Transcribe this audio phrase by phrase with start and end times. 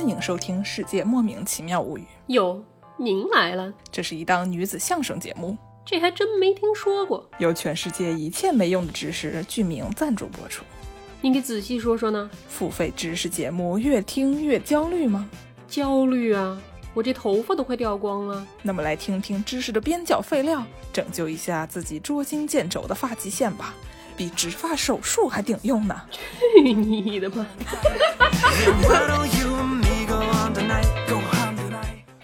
[0.00, 2.00] 欢迎收听《世界莫名其妙物语》。
[2.28, 2.64] 哟，
[2.96, 5.54] 您来了，这是一档女子相声节目，
[5.84, 7.28] 这还真没听说过。
[7.36, 10.64] 由全世界一切没用的知识剧名赞助播出。
[11.20, 12.30] 您给仔细说说呢？
[12.48, 15.28] 付费知识节目越听越焦虑吗？
[15.68, 16.58] 焦虑啊，
[16.94, 18.46] 我这头发都快掉光了。
[18.62, 20.64] 那么来听听知识的边角废料，
[20.94, 23.74] 拯救一下自己捉襟见肘的发际线吧，
[24.16, 25.94] 比植发手术还顶用呢！
[26.10, 27.46] 去你的吧！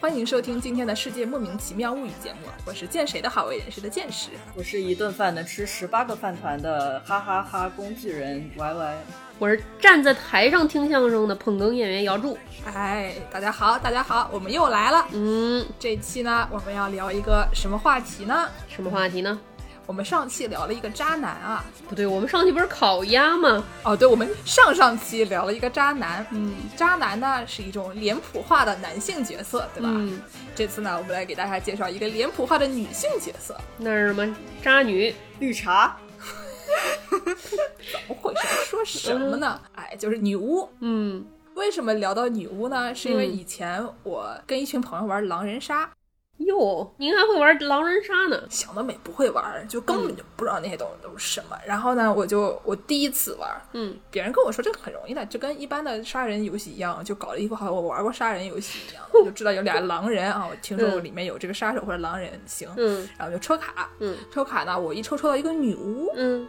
[0.06, 4.28] 欢迎收听今天的世界莫名其妙物语节目，我是见谁的好为人师的见识。
[4.54, 8.96] 我是一顿饭能吃十八个饭团的哈哈哈工具人 Y Y。
[9.40, 12.38] 我是站在台上听相声的捧哏演员姚柱。
[12.72, 15.04] 哎，大家好，大家好，我们又来了。
[15.10, 18.48] 嗯，这期呢，我们要聊一个什么话题呢？
[18.68, 19.36] 什么话题呢？
[19.86, 23.64] 我们上期聊了一个渣男啊，不对，我们上期不是烤鸭吗？
[23.84, 26.26] 哦，对，我们上上期聊了一个渣男。
[26.32, 29.88] 嗯，渣男呢是一种脸谱化的男性角色，对吧？
[29.92, 30.20] 嗯，
[30.56, 33.56] 这次呢，我们来给大家介绍一个脸谱化的女性角色。
[33.78, 34.36] 那是什么？
[34.60, 35.14] 渣女？
[35.38, 35.96] 绿茶？
[37.08, 38.64] 怎么回事？
[38.68, 39.60] 说什么呢？
[39.76, 40.68] 哎，就是女巫。
[40.80, 42.92] 嗯，为什么聊到女巫呢？
[42.92, 45.88] 是因为以前我跟一群朋友玩狼人杀。
[46.38, 48.40] 哟，您还会玩狼人杀呢？
[48.50, 51.56] 想得美不会玩，就根本就不知道那些东西都是什么。
[51.66, 66.46] 然后呢，我就我第一次玩，嗯，别人跟我说这个很容易的，就跟一般的杀人游戏一样，就搞了一副好像我玩过杀人游戏一样， 我就知道有俩狼人啊，我听说里面有这个杀手或者狼人，行，嗯，然后就抽卡，嗯，抽卡呢，我一抽抽到一个女巫，嗯，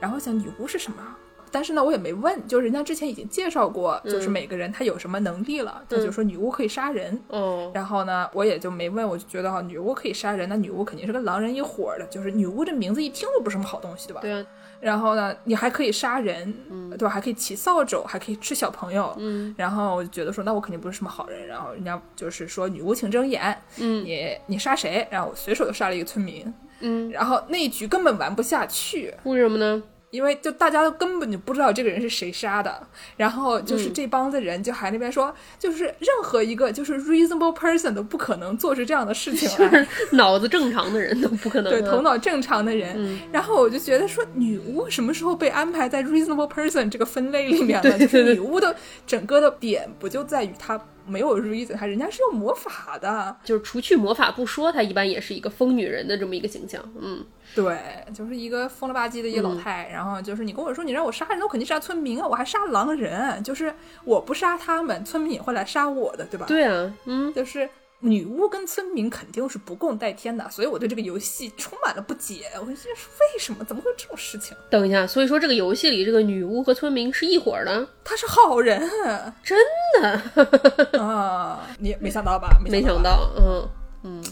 [0.00, 1.16] 然后想女巫是什么？
[1.52, 14.20] 但是呢，我也没问，就人家之前已经介绍过，嗯就是每个人他有什么能力了，他就说女巫可以杀人，哦，然后呢，我也就没问，我就觉得哈，女巫可以杀人，那女巫肯定是跟狼人一伙儿的，就是女巫这名字一听就不是什么好东西，对吧？
[14.22, 14.46] 对啊，
[14.80, 17.08] 然后呢，你还可以杀人，嗯对吧？
[17.08, 21.46] 还可以骑扫帚，还可以吃小朋友，嗯，然后我就觉得说，那我肯定不是什么好人。
[21.46, 25.06] 然后人家就是说，女巫请睁眼，嗯你你杀谁？
[25.10, 29.82] 然后我随手就杀了一个村民，嗯，然后那一局根本玩不下去，为什么呢？
[30.12, 32.86] 因为就大家都根本就不知道这个人是谁杀的，
[33.16, 41.80] 然后就是嗯这帮子人就还那边说，就是任何一个就是 reasonable person 都不可能做出这样的事情来， 脑子正常的人都不可能啊。
[41.80, 42.92] 对头脑正常的人。
[42.96, 47.82] 嗯然后我就觉得说，女巫什么时候被安排在 reasonable person 这个分类里面了？
[47.82, 53.36] 对对就是女巫的整个的点不就在于她没有 reason，她人家是有魔法的。
[53.44, 56.82] 就是除去魔法不说，她一般也是一个疯女人的这么一个形象。
[57.00, 57.24] 嗯，
[57.54, 57.78] 对，
[58.14, 63.74] 就是一个疯了吧唧的一个老太，然后就是你跟我说你让我杀人，我肯定杀村民啊，我还杀狼人，就是
[64.04, 66.46] 我不杀他们，村民也会来杀我的，对吧？
[66.46, 67.68] 对啊，嗯，就是
[68.04, 72.46] 女巫跟村民肯定是不共戴天的，所以我对这个游戏充满了不解。
[72.54, 73.64] 我就觉得为什么？
[73.64, 74.56] 怎么会有这种事情？
[74.68, 78.80] 等一下，所以说这个游戏里这个女巫和村民是一伙儿的，他是好人
[79.44, 79.56] 真
[80.00, 81.64] 的啊！
[81.78, 82.58] 你没想到吧？
[82.64, 83.68] 没想到，嗯
[84.02, 84.24] 嗯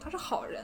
[0.00, 0.62] 他是好人。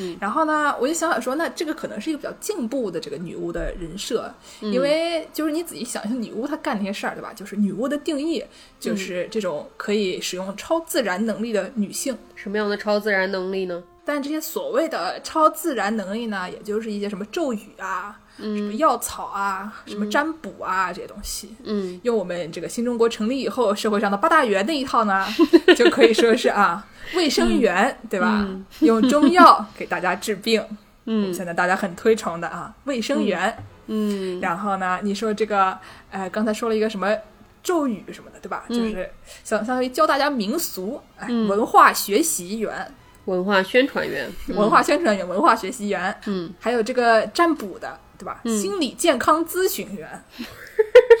[0.00, 7.32] 嗯然后呢，我就想想说，那这个可能是一个比较进步的这个女巫的人设，嗯因为就是你仔细想想，女巫她干那些事儿，对吧？
[7.34, 8.42] 就是女巫的定义
[8.78, 12.16] 就是这种可以使用超自然能力的女性。
[12.34, 13.82] 什么样的超自然能力呢？
[14.02, 21.54] 但这些所谓的超自然能力呢，也就是一些什么咒语啊、什么药草啊、什么占卜啊这些东西。
[21.64, 25.26] 嗯，用我们这个新中国成立以后社会上的八大员那一套呢，
[25.76, 28.46] 就可以说是啊，卫生员、对吧？
[28.80, 30.64] 用中药给大家治病，
[31.04, 31.32] 嗯。
[31.32, 33.56] 现在大家很推崇的啊，卫生员。
[33.86, 34.40] 嗯。
[34.40, 35.78] 然后呢，你说这个，
[36.10, 37.14] 呃，刚才说了一个什么
[37.62, 38.64] 咒语什么的，对吧？
[38.68, 39.10] 就是
[39.44, 42.90] 相相当于教大家民俗，哎，文化学习员、
[43.26, 48.40] 文化宣传员，文化宣传员、文化学习员，嗯，还有这个占卜的，对吧？
[48.44, 50.22] 心理健康咨询员。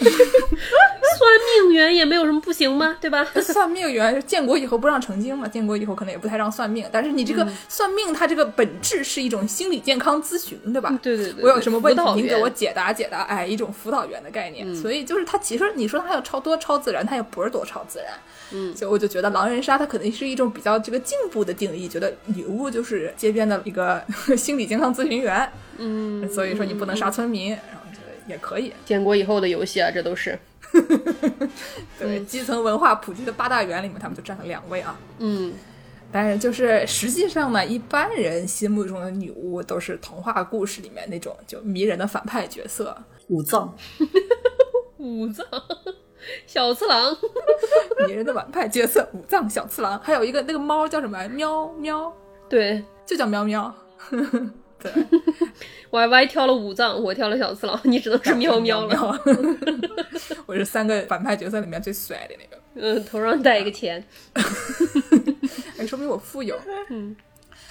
[0.00, 1.30] 算
[1.64, 2.96] 命员也没有什么不行吗？
[3.00, 3.24] 对吧？
[3.42, 10.98] 算命员建国以后不让成精嘛，建国以后可能也不太让算命，但是你这个算命，它这个本质是一种心理健康咨询，对吧？
[11.02, 14.74] 对对对，我有什么问题您给我解答解答，哎，一种辅导员的概念。
[14.74, 18.08] 所以就是它其实你说它有超多超自然，它也不是多超自然。
[18.52, 24.02] 嗯，所以我就觉得狼人杀它可能是一种比较这个进步的定义，觉得女巫就是街边的一个
[24.36, 25.50] 心理健康咨询员。
[25.82, 27.56] 嗯，所以说你不能杀村民，
[28.26, 28.72] 也可以。
[28.84, 30.38] 建国以后的游戏啊，这都是，
[31.98, 34.98] 对，基层文化普及的八大员里面，他们就占了两位啊。
[35.18, 35.52] 嗯。
[36.12, 42.96] 但是就是实际上呢，一般人心目中的女巫都是童话故事里面那种就迷人的反派角色。
[43.28, 43.72] 武藏，
[44.98, 45.46] 武藏。
[46.46, 47.16] 小次郎，
[48.06, 52.12] 迷人的反派角色五藏小次郎，还有一个那个猫叫什么喵喵，
[52.48, 53.72] 对，就叫喵喵。
[54.82, 54.90] 对，
[55.90, 58.94] Y Y 挑了五藏，我挑了小次郎，你只能是 喵喵了。
[59.12, 59.20] 了。
[60.46, 64.02] 我是三个反派角色里面最帅的那个，嗯，头上戴一个钱。
[65.78, 66.58] 哎，说明我富有。
[66.90, 67.14] 嗯。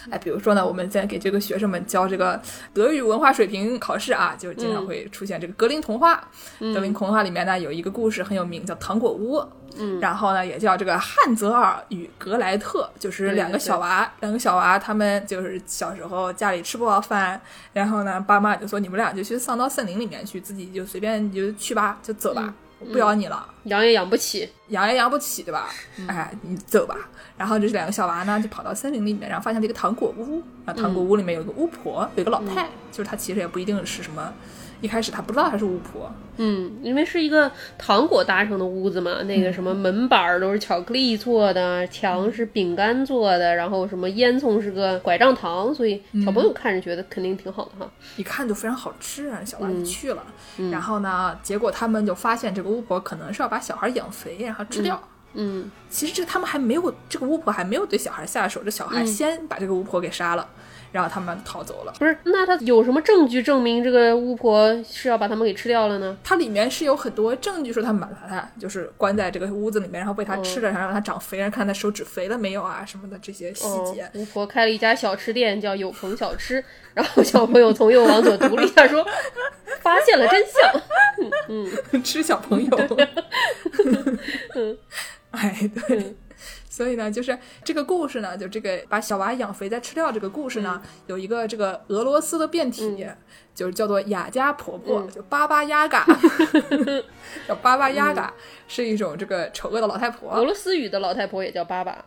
[0.10, 2.42] 哎，比如说呢，我们在给这个学生们教这个
[2.74, 6.28] 德语文化水平考试啊，就经常会出现这个格林童话。
[6.60, 9.38] 格林童话里面呢有一个故事很有名，叫《糖果屋》。
[9.78, 17.40] 嗯，然后呢也叫这个汉泽尔与格莱特，就是两个小娃，两个小娃，他们就是小时候家里吃不饱饭，
[17.72, 23.48] 然后呢爸妈就说你们俩就去上到森林里面去，自己就随便你就去吧，就走吧，我不养你了。
[23.64, 25.70] 养也养不起，养也养不起，对吧？
[26.08, 26.96] 哎，你走吧。
[27.38, 30.42] 然后这两个小娃呢，就跑到森林里面，然后发现了一个糖果屋。
[30.66, 34.34] 然后，糖果屋里面有个巫婆，有个老太，就是她其实也不一定是什么，
[34.82, 36.12] 一开始他不知道她是巫婆。
[36.42, 47.92] 嗯，因为是一个糖果搭成的屋子嘛，那个什么门板儿都是巧克力做的，墙是饼干做的，然后什么烟囱是个拐杖糖，所以小朋友看着觉得肯定挺好的哈。
[48.16, 50.24] 一看就非常好吃啊，小娃就去了。
[50.72, 55.02] 然后呢，结果他们就发现这个巫婆可能是要把小孩养肥，然后吃掉。
[55.34, 60.48] 嗯，其实这他们还没有，这个巫婆还没有对小孩下手，这小孩先把这个巫婆给杀了，
[60.92, 61.94] 然后他们逃走了。
[62.00, 66.18] 不是，那他有什么证据证明这个巫婆是要把他们给吃掉了呢？
[66.24, 74.04] 它里面是有很多证据说他们把他就是关在这个屋子里面，然后被他吃了，然后让他长肥，然后看他手指肥了没有啊什么的这些细节。
[74.04, 76.64] 哦巫婆开了一家小吃店，叫有朋小吃，
[76.94, 79.06] 然后小朋友从右往左读了一下， 说
[79.82, 80.82] 发现了真相。
[81.48, 81.68] 嗯
[82.04, 82.98] 吃小朋友。
[84.56, 84.78] 嗯
[85.32, 86.16] 哎，对，
[86.80, 93.06] 所以呢，就是这个故事呢，就这个把小娃养肥再吃掉这个故事呢，有一个这个俄罗斯的变体，
[93.54, 96.06] 就是叫做雅加婆婆，就巴巴雅嘎，
[97.46, 98.34] 叫巴巴雅嘎，
[98.70, 100.32] 是一种这个丑恶的老太婆。
[100.32, 102.06] 俄，罗斯语的老太婆也叫巴巴，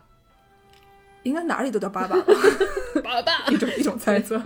[1.21, 2.15] 应该哪里都叫巴巴，
[3.03, 4.41] 爸爸，一种一种猜测，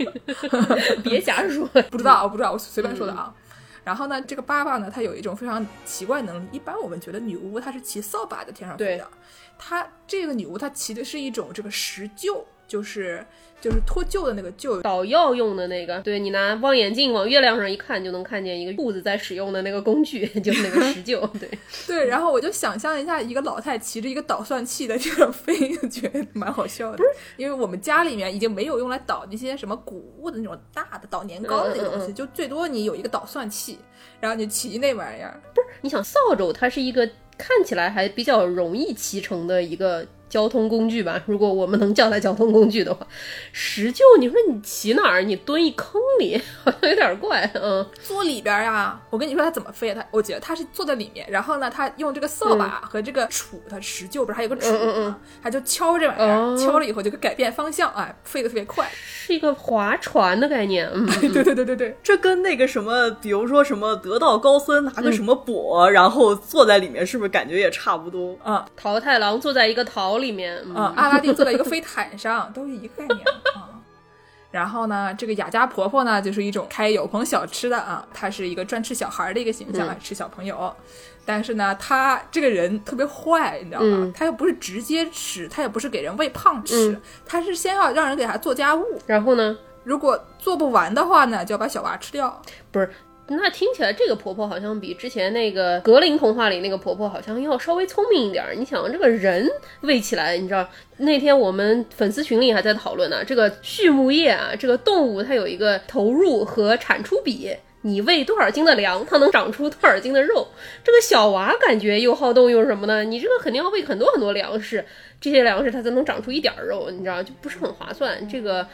[1.02, 1.66] 别瞎说。
[1.90, 3.34] 不知道，我不知道，我随便说的啊。
[3.82, 6.48] 然后呢，这个爸爸呢，他有一种非常奇怪能力。
[6.52, 9.08] 一般我们觉得女巫她是骑扫把在天上飞的，
[9.58, 13.26] 她这个女巫她骑的是一种这个石臼，就是
[13.60, 14.80] 就是脱臼的那个臼。
[14.82, 21.26] 捣药用的那个，对你拿望远镜往月亮上一看，就能看见一个兔子在使用的那个工具， 就是那个石臼。
[21.38, 21.50] 对，
[21.86, 26.98] 对，然后我就想象一下，一个老太骑着一个捣蒜器在天上飞， 就觉得蛮好笑的。
[27.36, 33.78] 因为我们家里面已经没有用来捣那些什么谷物的那种大的捣年糕的那个东西，嗯嗯就最多你有一个捣蒜器，
[34.20, 35.40] 然后你骑那玩意儿。
[35.52, 37.08] 不是你想扫帚，它是一个
[37.38, 41.20] 看起来还比较容易骑乘的一个交通工具吧？
[41.26, 43.06] 如果我们能叫它交通工具的话，
[43.52, 45.22] 石臼，你说你骑哪儿？
[45.22, 47.50] 你蹲一坑里，好像有点怪。
[47.54, 54.78] 嗯，坐里边呀、我跟你说它怎么飞，它我觉得它是坐在里面，然后呢，它用这个扫把和这个杵，它石臼不是还有个杵吗？
[54.82, 58.88] 嗯嗯嗯他就敲这玩意儿，哦敲了以后就改变方向，哎，飞得特别快。
[58.92, 60.88] 是一个划船的概念。
[60.92, 68.36] 嗯，对对对对对，这跟那个什么，比如说什么得道高僧拿个什么钵，然后坐在里面，是不是感觉也差不多？
[68.42, 70.62] 啊桃太郎坐在一个桃里面。
[70.66, 73.70] 嗯啊，阿拉丁坐在一个飞毯上，都是一个概念啊。
[74.50, 80.74] 然后呢，这个雅家婆婆呢，就是一种开有朋小吃的啊，她是一个专吃小孩儿的一个形象，嗯吃小朋友。
[81.26, 84.12] 但是呢，她这个人特别坏，你知道吗嗯？
[84.14, 89.56] 她又不是直接吃，她也不是给人喂胖吃嗯，她是先要让人给她做家务，然后呢？
[89.84, 92.42] 如果做不完的话呢，就要把小娃吃掉。
[92.70, 92.90] 不是，
[93.30, 98.44] 那听起来这个婆婆好像比之前那个格林童话里那个婆婆好像要稍微聪明一点。
[98.56, 99.46] 你想，这个人
[99.82, 107.54] 喂起来，你知道那天我们粉丝群里还在讨论呢，这个畜牧业啊，这个动物它有一个投入和产出比。
[107.82, 110.48] 你喂多少斤的粮，它能长出多少斤的肉？
[110.82, 113.04] 这个小娃感觉又好动又什么呢？
[113.04, 114.84] 你这个肯定要喂很多很多粮食，
[115.20, 118.26] 这些粮食它才能长出一点肉，你知道就不是很划算。
[118.28, 118.66] 这个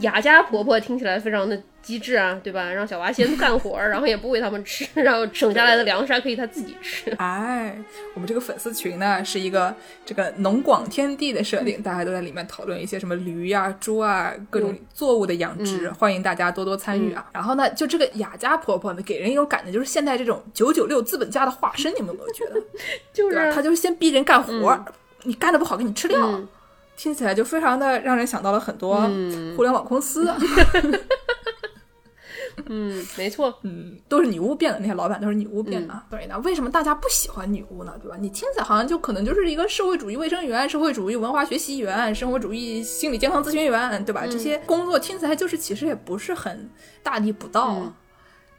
[0.00, 2.70] 雅家婆婆听起来非常的机智啊，对吧？
[2.70, 7.10] 让小娃先干活儿，然后也不喂他们吃， 然后省下来的粮食还可以他自己吃。
[7.12, 7.74] 哎，
[8.14, 17.26] 我们这个粉丝群呢，是一个这个农广天地的设定，大家都在里面讨论一些什么驴呀、猪啊各种作物的养殖，欢迎大家多多参与啊。
[17.32, 22.60] 然后呢，就这个雅家婆婆呢，给人一种感觉就是现在这种九九六资本家的化身，你们有没有觉得？
[23.12, 23.52] 就是？
[23.52, 24.84] 她就是先逼人干活儿，
[25.24, 26.40] 你干的不好给你吃掉。
[27.00, 30.30] 嗯听起来就非常的让人想到了很多嗯互联网公司，
[32.68, 36.02] 嗯，没错，嗯，都是女巫变的，那些老板都是女巫变的。
[36.10, 37.94] 所以呢，为什么大家不喜欢女巫呢？
[38.02, 38.18] 对吧？
[38.20, 44.26] 你听起来好像就可能就是一个社会主义卫生员、社会主义文化学习员、生活主义心理健康咨询员，对吧？
[44.26, 46.68] 这些工作听起来就是其实也不是很
[47.02, 47.76] 大逆不道。
[47.78, 47.94] 嗯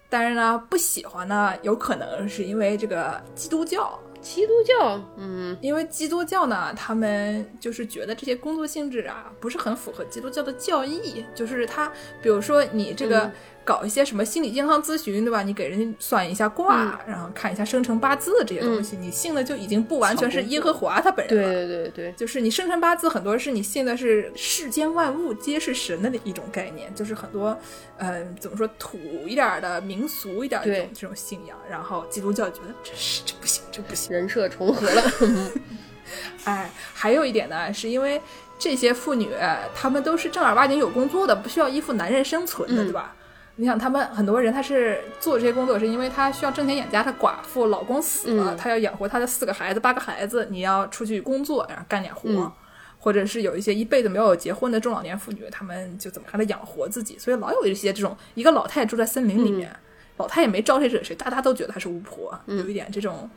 [0.09, 11.25] 但是呢，不喜欢呢，有可能是因为这个基督教，基督教，嗯因为基督教呢，他们就是觉得这些工作性质啊，不是很符合基督教的教义。
[11.33, 13.31] 就是他，比如说你这个
[13.63, 15.43] 搞一些什么心理健康咨询，对吧？
[15.43, 21.53] 你给人家算一下卦，然后看一下生辰八字这些东西，你信的就已经不完全是耶和华他本人了。
[21.53, 27.57] 对对对对，就是你生辰八字很多是你信的是世间万物皆是神的一种概念，就是很多，
[27.97, 34.11] 嗯、怎么说土一点儿的民俗一点儿的这种这种信仰，然后基督教觉得这是这不行，这不行。
[34.11, 35.03] 人设重合了。
[36.43, 38.19] 哎，还有一点呢，是因为
[38.59, 39.29] 这些妇女
[39.73, 43.15] 她们都是正儿八经有工作的，不需要依附男人生存的，嗯对吧？
[43.61, 48.57] 你想，他们很多人他是做这些工作，是因为他需要挣钱养家，他寡妇老公死了，嗯。
[48.57, 52.27] 他要养活他的四个孩子、八个孩子，你要出去工作，然后干点活。
[52.27, 52.51] 嗯。
[52.97, 59.71] 或者是有一些一辈子没有结婚的中老年妇女，他们就怎么还得养活自己，所以老有一些这种一个老太太住在森林里面，
[60.17, 63.29] 老太也没招谁惹谁，大家都觉得她是巫婆，有一点这种，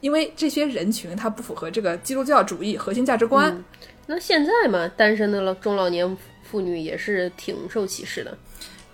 [0.00, 3.64] 因为这些人群她不符合这个基督教主义核心价值观，
[4.06, 8.36] 那现在嘛，单身的老中老年妇女也是挺受歧视的。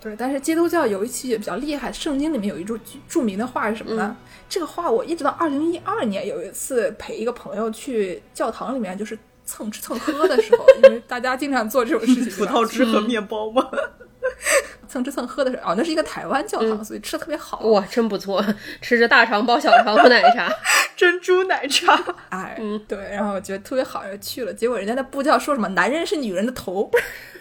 [0.01, 4.15] 对，但是基督教有一期也比较厉害，圣经里面有一句著名的话是什么呢？
[4.47, 13.69] 这个话我一直到二零一二年有一次陪一个朋友去教堂里面，就是蹭吃蹭喝的时候，因为大家经常做这种事情， 葡萄汁和面包吗？
[14.87, 17.59] 蹭吃蹭喝的时候，哦，那是一个台湾教堂，所以吃的特别好。
[17.67, 18.43] 哇，真不错，
[18.81, 20.51] 吃着大肠包小肠和奶茶。
[20.95, 21.97] 珍珠奶茶，
[22.29, 24.53] 哎，对，然后我觉得特别好，就去了。
[24.53, 26.89] 结果人家那布教说什么男人是女人的头，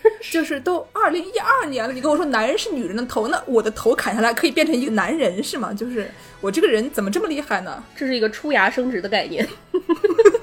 [0.31, 5.73] 就是都二零一二年了，你跟我说男人是女人的头，那我的头砍下来可以变成一个男人是吗？
[5.73, 7.83] 就是我这个人怎么这么厉害呢？
[7.97, 9.47] 这是一个出芽生殖的概念。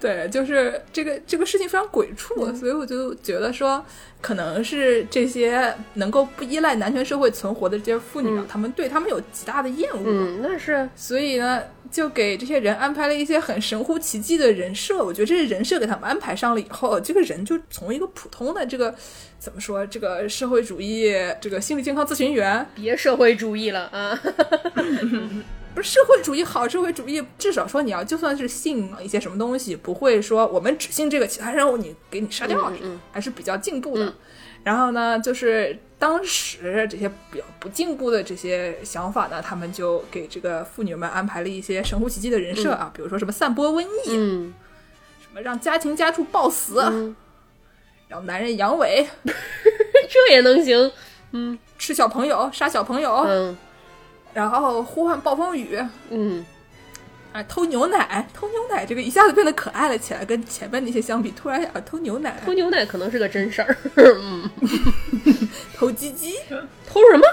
[0.00, 3.84] 对，就是这个这个事情非常鬼畜，所以我就觉得说，
[4.20, 10.02] 可能是这些能够不依赖男权社会存活的这些妇女啊，她们对他们有极大的厌恶。
[10.04, 15.04] 嗯，那是所以呢，就给这些人安排了一些很神乎其技的人设。
[15.04, 18.94] 我觉得这些人设给他们安排上了以后，这个人就从一个普通的这个
[19.38, 24.18] 怎么说，这个社会主义这个心理健康咨询员，别社会主义了啊！
[25.76, 32.72] 不是社会主义好，社会主义至少说你要就算是信一些什么东西，不会说我们只信这个，其他任务你给你杀掉，
[33.12, 34.14] 还是比较进步的。
[34.64, 44.54] 然后呢，就是当时这些比较不进步的这些想法呢，他们就给这个妇女们安排了一些神乎其技的人设啊，比如说什么散播瘟疫，嗯。
[45.20, 47.14] 什么让家禽家畜暴死，嗯，
[48.08, 49.06] 让男人阳痿，
[50.08, 50.90] 这也能行？
[51.32, 51.58] 嗯。
[51.78, 53.54] 吃小朋友，杀小朋友，嗯
[54.36, 56.44] 然后呼唤暴风雨，嗯，
[57.32, 63.74] 啊，偷牛奶，偷牛奶，这个一下子变得可爱了起来，跟前面那些相比，突然啊，偷牛奶，偷牛奶可能是个真事儿。
[63.96, 64.50] 嗯，
[65.74, 66.34] 偷鸡鸡，
[66.86, 67.24] 偷什么？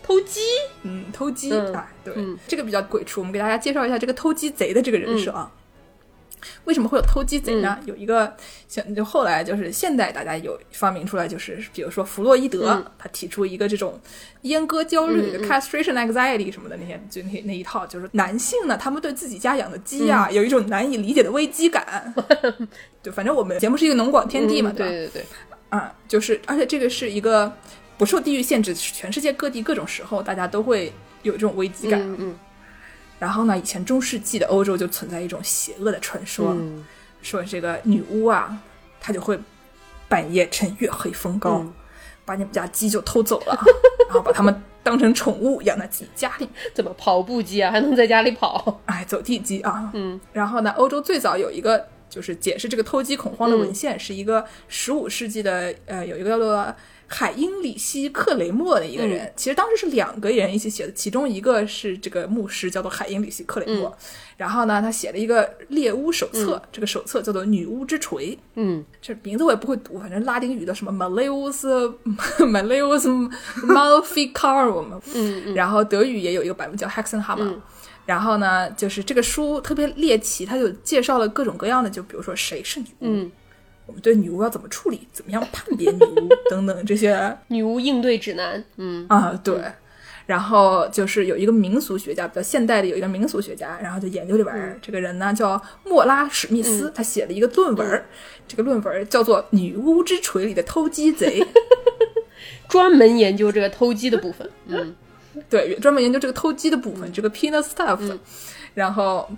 [0.00, 0.40] 偷鸡？
[0.82, 3.20] 嗯，偷鸡，嗯哎，对，嗯这个比较鬼畜。
[3.20, 5.50] 我们给大家介绍一下这个偷鸡贼的这个人设啊。
[6.64, 7.78] 为什么会有偷鸡贼呢？
[7.84, 8.34] 有一个
[8.68, 14.00] 像就后来就是现代大家有发明出来，就是比如说弗洛伊德，嗯他提出一个这种
[14.42, 22.14] 阉割焦虑、castration anxiety 什么的那些就那那一套，就是男性呢，他们对自己家养的鸡嗯啊、有一种难以理解的危机感。
[23.02, 24.92] 就，反正我们节目是一个农广天地嘛，嗯对吧？
[24.92, 25.24] 对对对，
[25.68, 27.52] 啊，就是，而且这个是一个
[27.96, 32.00] 不受地域限制，全世界各地各种时候大家都会有这种危机感。
[32.00, 32.38] 嗯嗯
[33.18, 36.84] 然后呢，以前中世纪的欧洲就存在一种邪恶的传说，嗯
[37.22, 38.56] 说这个女巫啊，
[39.00, 39.38] 她就会
[40.08, 41.72] 半夜趁月黑风高，嗯
[42.24, 43.58] 把你们家鸡就偷走了，
[44.08, 47.70] 然后把它们当成宠物养在自己家里，怎么跑步机啊？
[47.70, 48.80] 还能在家里跑？
[48.86, 49.90] 哎，走地鸡啊。
[49.94, 56.74] 嗯然后呢，欧洲最早有一个就是解释这个偷鸡恐慌的文献，是一个十五世纪的呃，有一个叫做
[57.06, 59.32] 海因里希·克雷默的一个人。
[59.36, 63.96] 其实当时是两个人一起写的，其中一个是这个牧师，叫做海因里希·克雷默。
[64.36, 68.36] 然后呢，他写了一个猎巫手册，这个手册叫做《女巫之锤》。
[68.54, 71.94] 嗯这名字我也不会读，反正拉丁语的什么 Maleus
[72.38, 73.30] Maleus
[73.62, 77.42] Maleficarum，嗯嗯然后德语也有一个版本叫 Hexenhammer。
[77.42, 77.62] 嗯
[78.04, 83.32] 然后呢，就是这个书特别猎奇，他就介绍了各种各样的，就比如说谁是女巫，嗯，
[83.86, 88.62] 我们对女巫要怎么处理，怎么样判别女巫 等等这些女巫应对指南。
[88.76, 89.60] 嗯啊，对。
[90.26, 94.76] 然后就是有一个民俗学家，比较现代的有一个民俗学家，然后就研究这玩意儿。
[94.82, 98.04] 这个人呢叫莫拉史密斯，他写了一个论文儿，
[98.48, 101.40] 这个论文儿叫做《女巫之锤里的偷鸡贼》。
[102.68, 104.50] 专门研究这个偷鸡的部分。
[104.66, 104.94] 嗯
[105.48, 108.18] 对，专门研究这个偷鸡的部分，这个 penis stuff。
[108.74, 109.30] 然后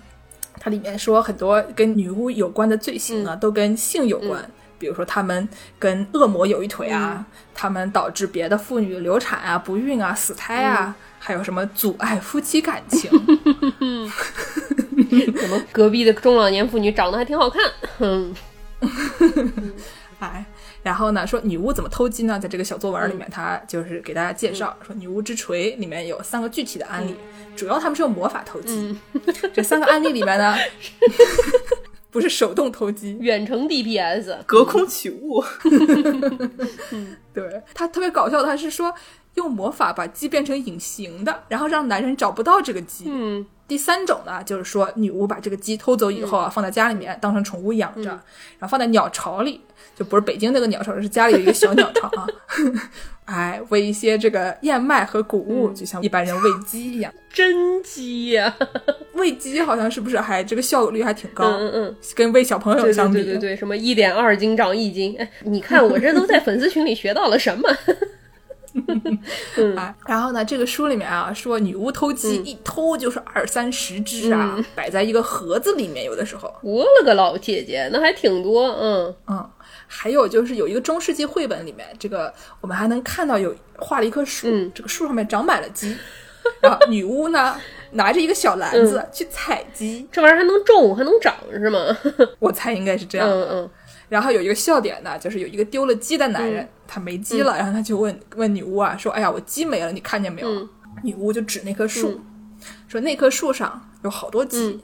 [0.59, 4.43] 它里面说很多跟女巫有关的罪行啊，都跟性有关。
[4.77, 5.47] 比如说，他们
[5.77, 13.11] 跟恶魔有一腿啊，他们导致别的妇女流产啊、不孕啊、死胎啊，还有什么阻碍夫妻感情。
[15.43, 17.61] 我们隔壁的中老年妇女长得还挺好看。
[17.99, 18.33] 嗯
[20.19, 20.45] 哎，
[20.83, 22.37] 然后呢，说女巫怎么偷鸡呢？
[22.39, 27.15] 在这个小作文里面，他就是给大家介绍说，女巫之锤里面有三个具体的案例，
[27.55, 28.97] 主要他们是用魔法偷鸡。
[29.53, 30.55] 这三个案例里面呢，
[32.11, 35.43] 不是手动偷鸡，远程 DPS，隔空取物。
[37.33, 38.93] 对他特别搞笑，他是说
[39.35, 43.05] 用魔法把鸡变成隐形的，然后让男人找不到这个鸡。
[43.07, 48.09] 嗯，第三种呢，就是说女巫把这个鸡偷走以后啊，放在家里面当成宠物养着，
[48.57, 49.61] 然后放在鸟巢里，
[49.95, 52.27] 就不是北京那个鸟巢，是家里有一个小鸟巢啊。
[53.25, 57.13] 哎，喂一些这个燕麦和谷物，就像一般人喂鸡一样。
[57.31, 58.55] 真鸡呀、
[59.13, 61.45] 喂鸡好像是不是还这个效率还挺高？
[61.45, 67.69] 嗯嗯嗯，跟喂小朋友相比，对对对对，什么一点二斤长一斤，哎，你看我这都在粉丝群里学到了什么？
[69.75, 79.15] 啊，然后呢，这个书里面啊说女巫偷鸡、一偷就是二三十只啊， 摆在一个盒子里面，有的时候，我了个老姐姐，那还挺多，嗯。
[79.27, 79.49] 嗯，
[79.87, 84.71] 还有就是有一个中世纪绘本里面，这个我们还能看到有画了一棵树，嗯。
[84.73, 85.95] 这个树上面长满了鸡，
[86.61, 87.55] 然后女巫呢
[87.91, 91.79] 拿着一个小篮子去采鸡，这玩意儿还能种，还能长是吗？
[92.39, 93.27] 我猜应该是这样。
[93.27, 93.69] 嗯嗯。
[94.09, 100.67] 然后有一个笑点呢，就是有一个丢了鸡的男人，他没鸡了，然后他就问问女巫啊，说：“哎呀，我鸡没了，你看见没有？”嗯。
[101.03, 102.19] 女巫就指那棵树，
[102.87, 104.81] 说：“那棵树上有好多鸡，嗯。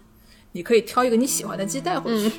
[0.51, 2.31] 你可以挑一个你喜欢的鸡带回去。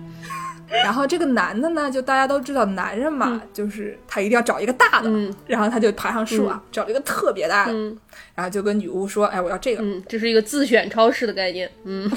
[0.84, 5.34] 然后这个男的呢，就大家都知道，男人嘛，就是他一定要找一个大的，嗯。
[5.46, 7.98] 然后他就爬上树啊，找了一个特别大的，嗯。
[8.34, 9.82] 然后就跟女巫说：“哎，我要这个。
[9.82, 12.08] 嗯，这是一个自选超市的概念，嗯。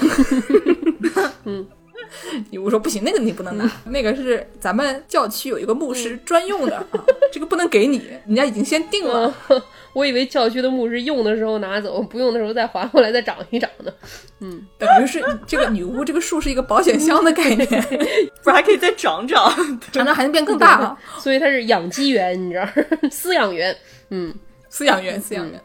[1.44, 1.66] 女
[2.58, 6.86] 巫说：“不行，那个你不能拿，那个是咱们教区有一个牧师专用的、啊，
[7.32, 9.34] 这个不能给你，人家已经先定了。
[9.48, 9.62] 嗯，
[9.94, 13.92] 我以为教区的牧师用的时候拿走，不用的时候再还回来再长一长呢。
[14.40, 17.66] 嗯等于是这个女巫这个树是一个保险箱的概念，
[18.42, 19.52] 不是还可以再长长？
[19.92, 20.98] 长长还能变更大啊！
[21.18, 22.66] 所以它是养鸡园，你知道，
[23.08, 23.74] 饲养员。
[24.10, 24.34] 嗯
[24.70, 25.60] 饲养员，饲养员。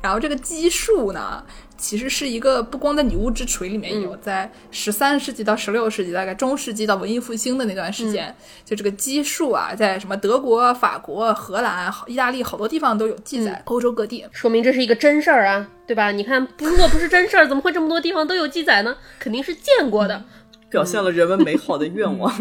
[0.00, 1.44] 然后这个鸡树呢，
[1.82, 8.32] 其实是一个不光在女巫之锤里面有，在十三世纪到十六世纪，大概中世纪到文艺复兴的那段时间，
[8.64, 14.24] 就这个基数啊，在什么德国、法国、荷兰、意大利好多地方都有记载，欧洲各地。
[14.30, 16.12] 说明这是一个真事儿啊，对吧？
[16.12, 18.96] 你看，如果不是真事儿，怎么会这么多地方都有记载呢？
[19.18, 20.22] 肯定是见过的。
[20.70, 22.32] 表现了人们美好的愿望。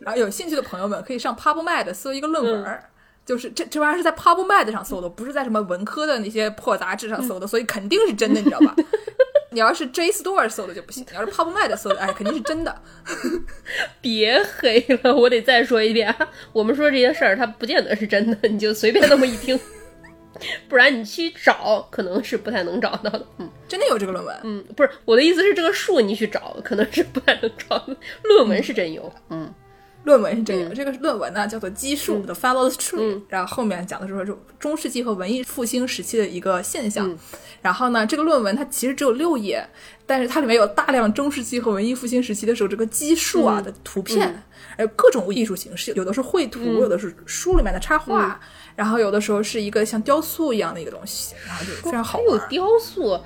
[0.00, 2.90] 然后有兴趣的朋友们可以上 PubMed 搜一个论文儿。
[3.24, 8.74] 就是这这玩意儿是在 PubMed 上搜的，不是在什么文科的那些破杂志上搜的，所以肯定是真的，你知道吧？
[9.52, 12.82] 你要是 JSTOR 搜的就不行，你要是 PubMed 搜的，哎，肯定是真的。
[14.00, 19.58] 别黑了，我得再说一遍啊，我们说这些事儿，它不见得是真的，你就随便那么一听，
[20.68, 23.26] 不然你去找，可能是不太能找到的。
[23.38, 27.96] 嗯真的有这个论文，嗯，不是我的意思是，这个数你去找，可能是不太能找的。
[28.24, 29.52] 论文是真有，嗯
[30.04, 30.74] 论文是真有。
[30.74, 33.22] 这个论文呢叫做基数的 Follows Tree，、嗯。
[33.28, 37.10] 然后后面讲的是说是中世纪和文艺复兴时期的一个现象。
[37.10, 37.18] 嗯。
[37.62, 39.62] 然后呢，这个论文它其实只有六页，
[40.06, 43.64] 但是它里面有大量中世纪和文艺复兴时期的时候这个基数啊、嗯。
[43.64, 44.42] 的图片，
[44.76, 48.40] 还有各种艺术形式，有的是绘图，有的是书里面的插画，
[48.74, 53.20] 然后有的时候是一个像雕塑一样的一个东西，然后就非常好还有，雕塑，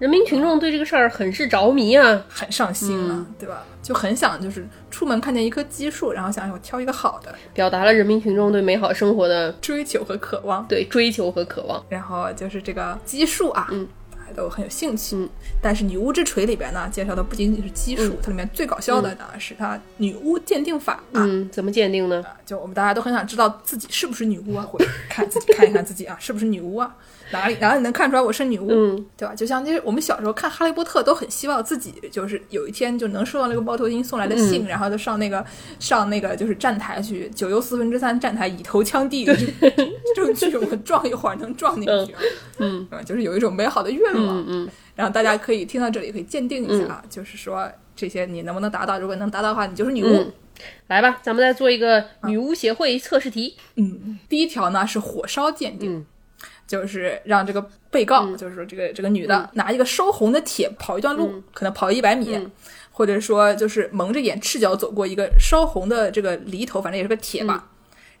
[0.00, 2.24] 人民群众对这个事儿很是着迷啊。
[2.28, 3.62] 很上心啊，嗯对吧？
[3.82, 10.66] 就很想就是出门看见一棵奇树，然后想哎我挑一个好的，表达了人民群众对美好生活的追求和渴望。
[10.66, 11.84] 对追求和渴望。
[11.90, 15.16] 然后就是这个奇树啊，嗯大家都很有兴趣。
[15.16, 15.28] 嗯
[15.62, 21.20] 但是《女巫之锤》里边呢，介绍的不仅仅是基数，它里面最搞笑的呢、是它女巫鉴定法啊。
[21.20, 22.24] 嗯，怎么鉴定呢？
[22.46, 26.96] 就我们大家都很想知道自己是不是女巫啊，或者看自己看一看自己啊是不是女巫啊，
[27.32, 29.34] 哪里哪里能看出来我是女巫，嗯对吧？
[29.34, 35.44] 就像就是我们小时候看《哈利波特》，都很希望自己就是有一天就能收到那个猫头鹰送来的信，嗯然后就上那个
[35.78, 39.24] 上那个就是站台去九又四分之三站台以头枪地
[40.14, 42.14] 证据，我撞一会儿能撞进去，
[42.58, 43.02] 嗯对吧？
[43.04, 44.40] 就是有一种美好的愿望。
[44.40, 48.98] 嗯嗯，然后大家可以听到这里可以鉴定一下啊，就是说这些你能不能达到？
[48.98, 50.08] 如果能达到的话，你就是女巫。
[50.08, 50.32] 嗯
[50.88, 53.56] 来吧，咱们再做一个女巫协会测试题。
[53.76, 56.04] 嗯，第一条呢是火烧鉴定，嗯
[56.70, 62.48] 就是让这个被告，就是说这个这个女的、拿一个烧红的铁跑一段路，可能跑一百米，嗯
[62.92, 67.64] 或者说就是蒙着眼赤脚走过一个烧红的这个犁头，反正也是个铁吧。
[67.64, 67.66] 嗯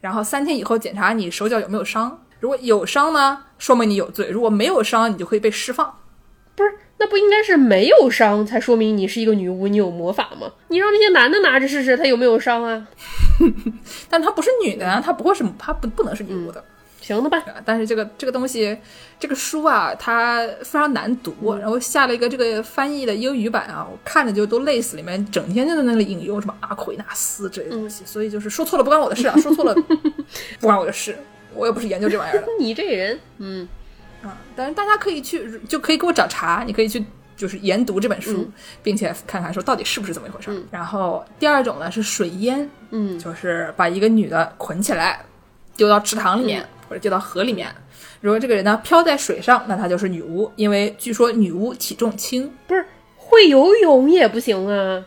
[0.00, 5.94] 然后三天以后检查你手脚有没有伤，如果有伤呢，说明你有罪；如果没有伤，你就可以被释放。
[6.56, 10.50] 不是，那不应该是没有伤才说明你是一个女巫，你有魔法吗？
[10.68, 12.88] 你让那些男的拿着试试，他有没有伤啊？
[14.08, 16.64] 但他不是女的啊，她不会是他不不能是女巫的。
[17.14, 17.42] 行了吧？
[17.64, 18.76] 但是这个这个东西，
[19.18, 29.74] 这个书啊，它非常难读，嗯然后下了一个这个翻译的英语版啊，我看着就都累死，里面整天就在那里引用什么阿奎纳斯之类的东嗯西，所以就是说错了不关我的事啊，说错了
[30.60, 31.18] 不关我的事，
[31.54, 33.68] 我也不是研究这玩意儿的 你这人，嗯
[34.22, 34.38] 啊。
[34.54, 37.04] 但是大家可以去，就可以给我找茬，你可以去。
[37.36, 40.56] 就是研读这本书，嗯并且看看说到底是不是这么一回事儿。
[40.70, 45.24] 然后第二种呢是水淹，嗯就是把一个女的捆起来，
[45.74, 47.68] 丢到池塘里面、或者丢到河里面。
[48.20, 52.84] 如果这个人呢漂在水上，那他就是女巫，因为据说女巫体重轻，不是
[53.16, 55.02] 会游泳也不行啊。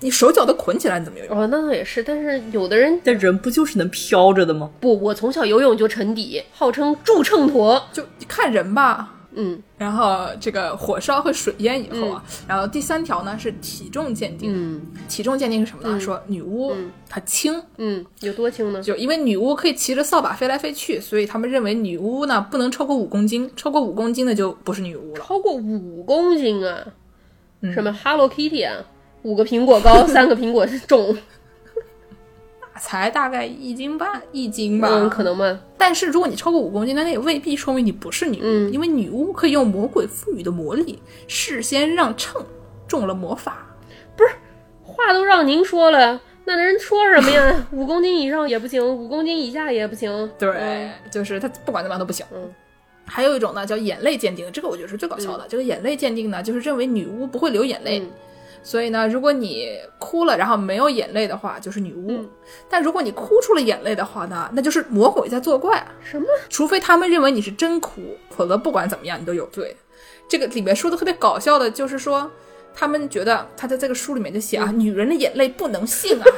[0.00, 1.36] 你手脚都捆起来，你怎么游泳？
[1.36, 4.70] 哦，那倒也是，但是有的人但人不就是能飘着的吗？
[4.78, 7.82] 不，我从小游泳就沉底，号称助秤砣。
[7.90, 9.14] 就看人吧。
[9.36, 14.50] 嗯然后这个火烧和水淹以后啊，然后第三条呢是体重鉴定。
[14.52, 16.00] 嗯体重鉴定是什么呢？
[16.00, 16.74] 说女巫
[17.08, 18.82] 她轻，嗯，有多轻呢？
[18.82, 25.20] 就因为女巫可以骑着扫把飞来飞去，所以他们认为女巫呢不能超过五公斤，超过五公斤的就不是女巫了。
[25.22, 26.84] 超过五公斤啊！
[27.60, 28.74] 嗯什么 Hello Kitty 啊？
[29.22, 31.16] 五个苹果高， 三个苹果重，
[32.78, 35.58] 才大概一斤半，一斤吧，嗯，可能吧。
[35.78, 42.44] 但是如果你超过五公斤，那那也未必说明你不是女巫，嗯因为女巫可以用魔鬼赋予的魔力，事先让秤
[42.86, 43.66] 中了魔法。
[44.16, 44.30] 不是
[44.82, 47.66] 话都让您说了，那人说什么呀？
[47.72, 50.30] 五公斤以上也不行，五公斤以下也不行。
[50.38, 52.24] 对，嗯就是他不管怎么样都不行。
[52.32, 52.50] 嗯
[53.08, 55.46] 还有一种呢叫眼泪鉴定，这个我觉得是最搞笑的。
[55.48, 58.10] 这个眼泪鉴定呢，就是认为女巫不会流眼泪，嗯
[58.66, 62.28] 所以呢，如果你哭了然后没有眼泪的话，就是女巫；嗯
[62.68, 65.86] 但如果你哭出了眼泪的话呢，那就是魔鬼在作怪。
[66.02, 66.26] 什么？
[66.48, 69.76] 除非他们认为你是真哭，否则不管怎么样你都有罪。
[70.28, 72.28] 这个里面说的特别搞笑的就是说，
[72.74, 76.24] 他们觉得他在这个书里面就写啊，女人的眼泪不能信啊。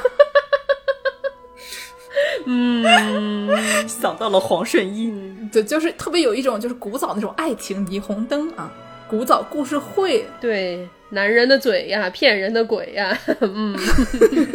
[2.45, 5.11] 嗯想到了黄圣依，
[5.51, 8.71] 对，就是特别有一种就是古早那种爱情霓虹灯啊，
[9.09, 13.17] 古早故事会，对，男人的嘴呀，骗人的鬼呀。
[13.41, 13.75] 嗯，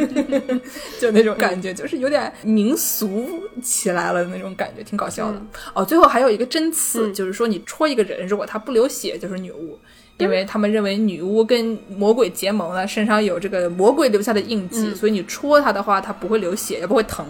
[1.01, 3.27] 就那种感觉，就是有点民俗
[3.63, 5.41] 起来了的那种感觉，挺搞笑的。
[5.75, 9.79] 哦，最后还有一个针刺，就是说你戳一个人，如果他不流血，就是女巫。
[10.19, 17.27] 因为他们认为女巫跟魔鬼结盟了，身上有这个魔鬼留下的印记，所以你戳他的话，他不会流血，也不会疼。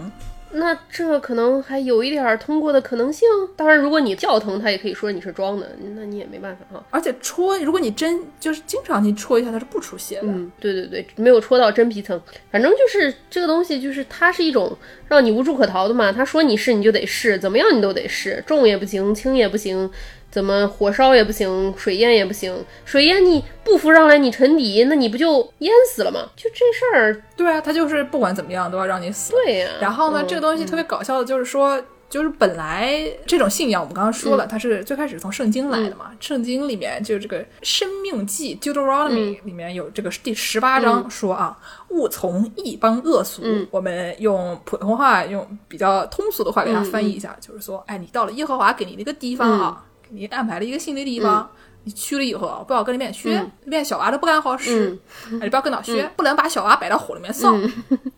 [0.57, 3.27] 那这可能还有一点儿通过的可能性。
[3.55, 6.83] 当然，如果你叫疼，他也可以说你是装的，那你也没办法哈。
[6.89, 10.27] 而且戳，如果你真就是经常去戳一下，它是不出血的。
[10.27, 12.19] 嗯，对对对，没有戳到真皮层，
[12.51, 14.75] 反正就是这个东西，就是它是一种
[15.07, 16.11] 让你无处可逃的嘛。
[16.11, 19.89] 他说你是你就得试，怎么样你都得试，重也不行，轻也不行，
[20.35, 22.53] 怎么火烧也不行，水淹也不行。
[22.83, 26.29] 水淹你不浮上来，你沉底，那你不就淹死了吗？
[26.35, 29.31] 就这事儿，对啊，他就是不管怎么样都要让你死。
[29.31, 36.11] 对呀、然后呢，嗯这个东西特别搞笑的就是说，就是本来这种信仰，我们刚刚说嗯了，它是最开始从圣经来的嘛。
[36.19, 41.57] 圣经里面就这个《生命记》（Deuteronomy） 里面有这个第十八章说啊，
[41.91, 43.41] 勿从异邦恶俗。
[43.45, 51.49] 嗯我们用普通话，用比较通俗的话给它翻译一下，就是说，哎，你到了耶和华给你的一个地方啊，给你安排了一个新的地方。
[51.87, 54.97] 你去了以后啊，不要跟里面学，里面小娃都不敢好事，
[55.33, 57.55] 哎你不要跟他学，不能把小娃摆到火里面烧，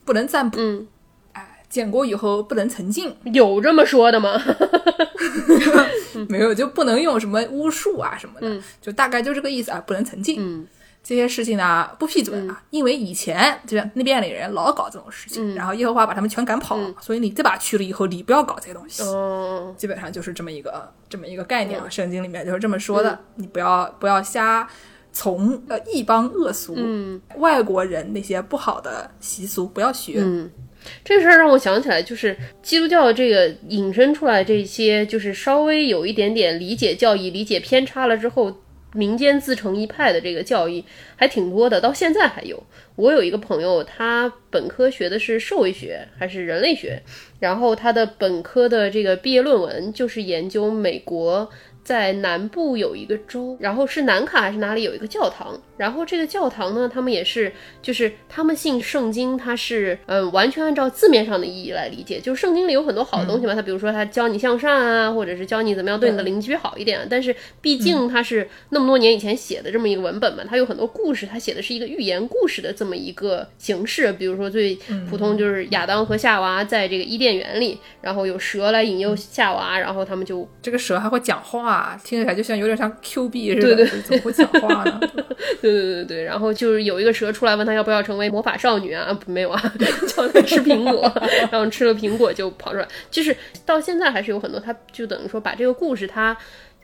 [0.05, 0.87] 不能占卜，嗯，
[1.33, 4.41] 哎，建国以后不能成精，有这么说的吗？
[6.29, 8.47] 没有就不能用什么巫术啊什么的，
[8.81, 10.37] 就大概就这个意思啊，不能成精。
[10.39, 10.65] 嗯
[11.07, 19.03] 这些事情呢不批准啊，因为以前就像那边的人老搞这种事情，然后耶和华把他们全赶跑了，所以你这把去了以后，你不要搞这些东西。
[19.03, 24.67] 哦，基本上就是这么一个这么一个概念啊，圣经里面就是这么说的，你不要不要瞎
[25.13, 27.21] 从呃异邦恶俗，嗯。
[27.37, 30.15] 外国人那些不好的习俗不要学。
[30.17, 30.51] 嗯，
[31.05, 38.53] 这事儿让我想起来，就是基督教这个引申出来这些，就是稍微有一点点理解教义理解偏差了之后，
[38.97, 40.83] 民间自成一派的这个教义
[41.15, 42.61] 还挺多的，到现在还有。
[42.95, 46.99] 我有一个朋友，他本科学的是社会学还是人类学，
[47.39, 51.47] 然后他的本科的这个毕业论文就是研究美国。
[51.87, 57.49] 在南部有一个州，然后是南卡还是哪里有一个教堂，然后这个教堂呢，他们也是，
[57.81, 74.77] 就是他们信圣经，它是嗯、呃完全按照字面上的意义来理解，就是圣经里有很多好的东西嘛，它比如说它教你向善啊，或者是教你怎么样对你的邻居好一点，但是毕竟它是那么多年以前写的这么一个文本嘛，它有很多故事，它写的是一个寓言故事的这么一个形式，比如说最
[75.09, 84.99] 普通就是亚当和夏娃在这个伊甸园里，然后有蛇来引诱夏娃，然后他们就这个蛇还会讲话，话，听起来就像有点像 Q 币似的，对对怎么会讲话呢？
[85.61, 89.61] 对对对对，然后就是有一个蛇出来问他要不要成为魔法少女啊，没有啊，
[90.07, 91.11] 叫他吃苹果，
[91.51, 92.87] 然后吃了苹果就跑出来。
[93.11, 93.35] 就是
[93.65, 96.35] 到现在还是有很多，他就等于说把这个故事他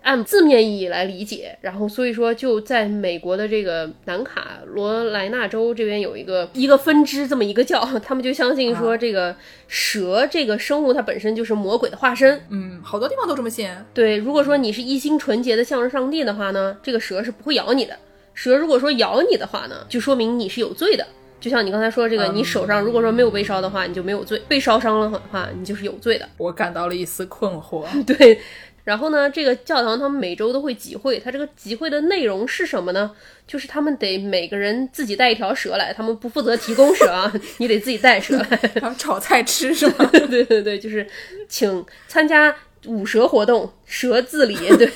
[0.03, 9.35] 按字面意义来理解，然后所以说就在美国的这个南卡罗来纳州这边有一个一个分支这么一个教，他们就相信说这个
[9.67, 13.67] 蛇这个生物它本身就是魔鬼的化身，嗯，好多地方都这么信。
[13.93, 17.97] 对，如果说你是一心纯洁的向着上帝的话呢，这个蛇是不会咬你的。
[18.33, 21.05] 蛇如果说咬你的话呢，就说明你是有罪的。
[21.39, 26.27] 就像你刚才说这个，你手上如果说没有被烧的话，你就没有罪；被烧伤了的话，你就是有罪的。
[26.37, 27.83] 我感到了一丝困惑。
[28.07, 28.39] 对，
[28.83, 33.11] 然后呢，这个教堂他们每周都会集会，他这个集会的内容是什么呢？
[33.47, 38.59] 就是他们得每个人自己带一条蛇来，他们不负责提供蛇啊， 你得自己带蛇来。
[38.75, 40.05] 然后炒菜吃是吗？
[40.11, 41.07] 对对对，就是
[41.47, 42.53] 请参加
[42.85, 44.55] 舞蛇活动，蛇自理。
[44.77, 44.89] 对。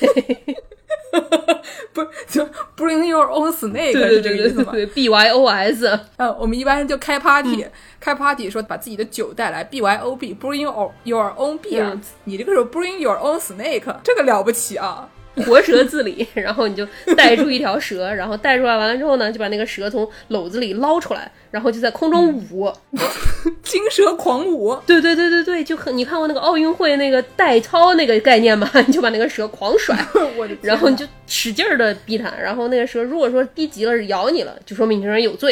[1.93, 2.45] 不，就
[2.75, 4.71] bring your own snake 是这个意思吗？
[4.71, 5.99] 对，B Y O S。
[6.17, 7.65] 呃，我们一般就开 party，、
[7.99, 15.09] 开 party 说把自己的酒带来，B Y O B，bring your your own beer、嗯你这个时候 bring your own snake，这个了不起啊！
[15.45, 22.71] 活蛇自理，然后你就带出一条蛇，然后带出来完了之后呢，就把那个蛇从篓子里捞出来，然后就在空中舞。
[23.63, 28.69] 金蛇狂舞，对对对对对，就很你看过那个奥运会那个带操那个概念吗？
[28.87, 29.97] 你就把那个蛇狂甩，
[30.37, 35.51] 我的然后你就使劲儿的逼它，然后那个蛇如果说逼急了咬你了，就说明你这个人有罪；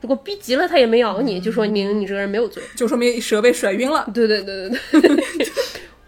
[0.00, 2.62] 如果逼急了它也没咬你，就说明你这个人没有罪。
[2.76, 4.08] 就说明蛇被甩晕了。
[4.14, 5.24] 对对对对对。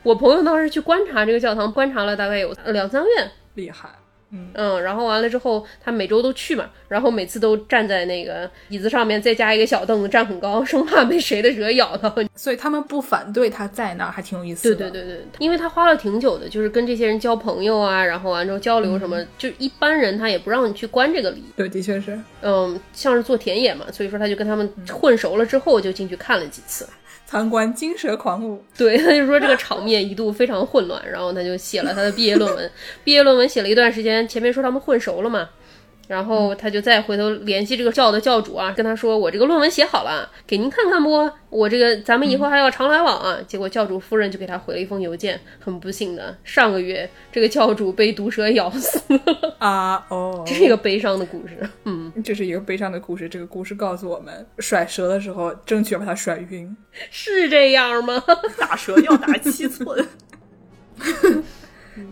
[0.02, 3.88] 我朋友当时去观察这个教堂，观察了大概有两三个月，厉害，
[4.30, 12.14] 嗯，然后完了之后，他每周都去嘛，然后每次都站在那个椅子上面，再加一个小凳子，站很高，生怕被谁的蛇咬到。
[12.34, 14.90] 所以他们不反对他在那儿，还挺有意思的。
[14.90, 26.86] 对对对对，因为他花了挺久的，就是跟这些人交朋友啊，然后完之后交流什么，就一般人他也不让你去观这个礼，对，的确是嗯，像是做田野嘛，所以说他就跟他们混熟了之后，就进去看了几次。
[27.30, 28.64] 参观金蛇狂舞。
[28.74, 32.70] 对，他就说这个场面一度非常混乱，然后他就写了他的毕业论文。
[33.04, 35.50] 毕业论文写了一段时间，前面说他们混熟了嘛，
[36.08, 41.30] 然后他就再回头联系这个教的教主啊，跟他说我这个论文写好了，给您看看不？
[41.50, 43.38] 我这个咱们以后还要常来往啊。
[43.46, 51.58] 结果教主夫人就给他回了一封邮件，很不幸的，上个月这个教主被毒蛇咬死了， 啊哦，这是一个悲伤的故事。
[51.84, 53.28] 嗯，这是一个悲伤的故事。
[53.28, 56.74] 这个故事告诉我们，甩蛇的时候争取把它甩晕。
[57.10, 58.22] 是这样吗？
[58.58, 60.06] 打蛇要打七寸。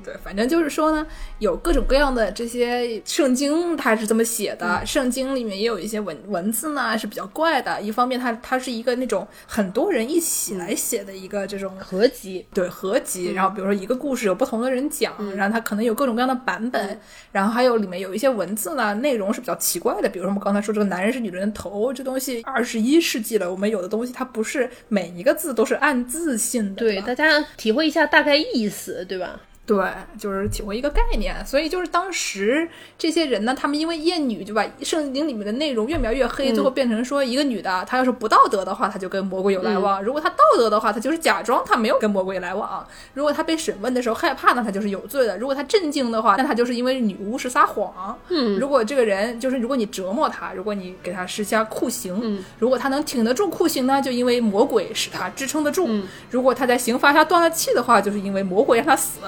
[0.04, 1.06] 对，反正就是说呢，
[1.38, 4.84] 有各种各样的这些圣经，它是这么写的。
[4.84, 7.80] 圣经里面也有一些文文字呢是比较怪的。
[7.80, 13.32] 一方面它，它是一个那种很多人一起来写的一个这种合集，对合集。
[13.32, 17.00] 然后比如说一个故事有不同的人讲，然后它可能有各种各样的版本。
[17.32, 20.08] 然后还有里面有一些文字呢，内容是比较奇怪的。
[20.08, 29.40] 比如说我们刚才说这个男人是女人的头，这东西二十一世纪了，我们有的东西它不是每一个字都是按字性的，对，大家体会一下大概意思，对吧？
[29.66, 29.84] 对，
[30.16, 48.16] 就是体会一个概念，所以就是当时这些人呢，他们因为厌女，就把圣经里面的内容越描越黑，最后变成说一个女的，她要是不道德的话，她就跟魔鬼有来往；如果她道德的话，她就是假装她没有跟魔鬼来往；如果她被审问的时候害怕呢，她就是有罪的；如果她震惊的话，那她就是因为女巫是撒谎。
[48.28, 52.44] 嗯，如果这个人就是如果你折磨她，如果你给她施加酷刑，嗯。
[52.60, 56.06] 如果她能挺得住酷刑呢，就因为魔鬼使她支撑得住；嗯。
[56.30, 59.18] 如果她在刑罚下断了气的话，就是因为魔鬼让她死。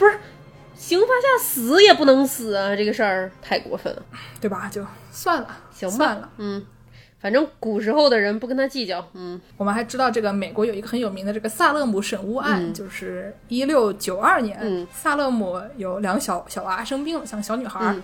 [0.00, 0.18] 不是，
[0.74, 2.74] 刑罚下死也不能死啊！
[2.74, 4.02] 这个事儿太过分了。
[4.40, 4.66] 对吧？
[4.72, 4.82] 就
[5.12, 6.30] 算了，行吧算了。
[6.38, 6.64] 嗯，
[7.20, 9.06] 反正古时候的人不跟他计较。
[9.12, 17.94] 嗯我们还知道这个美国有一个很有名的这个萨勒姆审巫案，就是一六九二年，嗯萨勒姆有两个小小娃生病了，像个小女孩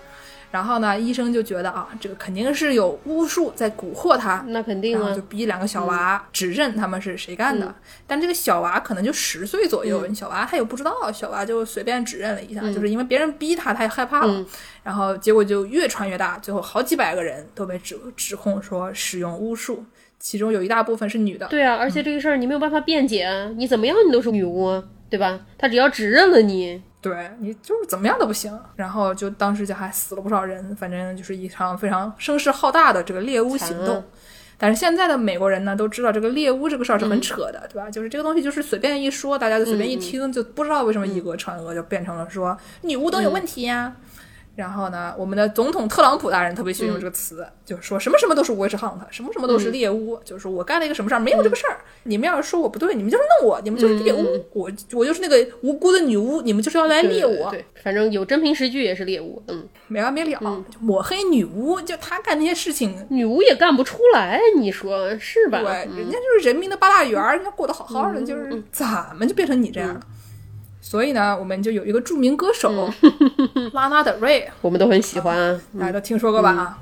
[0.57, 5.27] 然后呢，医生就觉得啊，这个肯定是有巫术在蛊惑他，那肯定啊然后就。
[5.27, 7.67] 逼两个小娃指认他们是谁干的。
[7.67, 7.75] 嗯
[8.07, 14.33] 但这个小娃可能就十岁左右，小娃他也不知道，小娃就随便指认了一下，就是因为别人逼他，他也害怕了。
[14.33, 14.47] 嗯
[14.83, 19.85] 然后结果就越传越大，最后好几百个人都被指指控说使用巫术，
[20.21, 21.49] 其中有一大部分是女的。
[21.49, 25.41] 对啊，而且这个事儿你没有办法辩解啊，你怎么样你都是女巫啊，对吧？
[25.59, 34.05] 他只要指认了你，对你就是怎么样都不行，然后就当时就还死了不少人，反正就是一场非常声势浩大的这个猎巫行动。
[34.59, 37.11] 但是现在的美国人呢，都知道这个猎巫这个事儿是嗯。
[37.11, 37.91] 很扯的，对吧？
[37.91, 43.95] 就是这个东西就是随便一说，大家就随便一听，就不知道为什么以讹传讹，就变成了说女巫都有问题呀、
[44.57, 51.79] 然后呢，我们的总统特朗普大人特别喜欢用这个词，就是说什么什么都是 witch hunt，什么什么都是猎巫，就是说我干了一个什么事儿，没有这个事儿。
[52.05, 57.51] 你们要是说我不对，你们就是弄我，你们就是猎巫，我我就是那个无辜的女巫，你们就是要来猎我。
[57.51, 65.61] 对，反正有真凭实据也是猎巫，嗯，没完没了，就抹黑女巫，就她干那些事情，女巫也干不出来，你说是吧？
[65.61, 68.87] 对，人家就是人民的八大员，人家过得好好的，就是怎
[69.19, 70.01] 么就变成你这样了？
[70.89, 72.89] 所以呢，我们就有一个著名歌手
[73.73, 76.51] 拉拉德瑞，我们都很喜欢啊，大家都听说过吧？
[76.51, 76.79] 啊，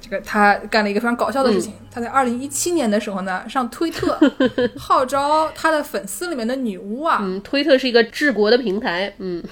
[0.00, 4.16] 这个他干了一个非常搞笑的事情，他在二零一七年的时候呢，上推特
[4.78, 9.42] 号召他的粉丝里面的女巫啊，嗯，推特是一个治国的平台，嗯，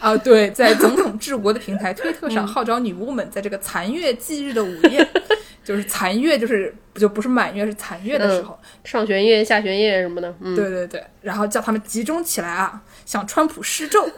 [0.00, 5.08] 啊，对，在总统治国的平台推特上号召女巫们，在这个残月祭日的午夜，
[5.64, 12.82] 就是残月，就是就不是满月，是残月的时候，上弦月、下弦月什么的，嗯，对对对，然后叫他们集中起来啊。
[13.06, 14.08] 向川普施咒，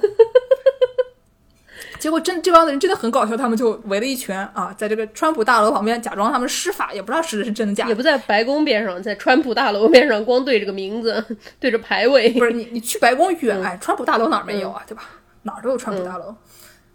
[1.98, 7.88] 结果真这帮人真的很搞笑，他们就围了一圈啊，在这个川普大楼旁边假装他们施法，也不知道施的是真的假的。
[7.90, 11.24] 也不在白宫边上，在川普大楼边上，光对着个名字，
[11.58, 12.30] 对着牌位。
[12.30, 14.82] 不是你，你去白宫远，哎，川普大楼哪儿没有啊？
[14.86, 15.02] 对吧？
[15.42, 16.34] 哪儿都有川普大楼。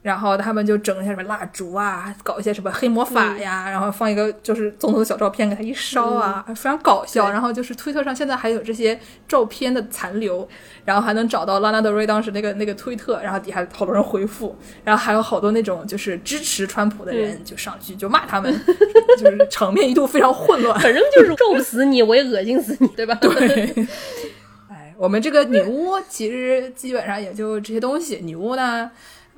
[0.01, 7.29] 然后他们就整一些什么蜡烛啊，搞一些什么黑魔法呀，然后放一个就是总统的小照片给他一烧啊，非常搞笑。
[7.29, 10.47] 然后就是推特上现在还有这些照片的残留，
[10.85, 18.51] 然后还能找到拉纳德瑞当时那个那个推特，然后底下好多人回复，然后还有好多那种就是支持川普的人就上去就骂他们，
[19.19, 20.79] 就是场面一度非常混乱。
[20.79, 23.13] 反正就是咒不死你，我也恶心死你，对吧？
[23.21, 23.87] 对。
[24.67, 28.19] 哎，我们这个女巫其实基本上也就这些东西。
[28.23, 28.89] 女巫呢？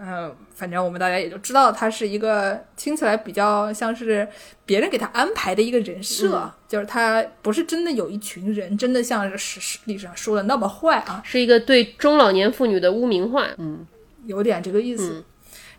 [0.05, 4.27] 嗯，反正我们大家也就知道，他是一个听起来比较像是
[4.65, 13.87] 别人给他安排的一个人设，就是他不是真的有一群人，真的像史史历史上说的那么坏啊，是一个对中老年妇女的污名化，嗯，
[14.25, 15.23] 有点这个意思。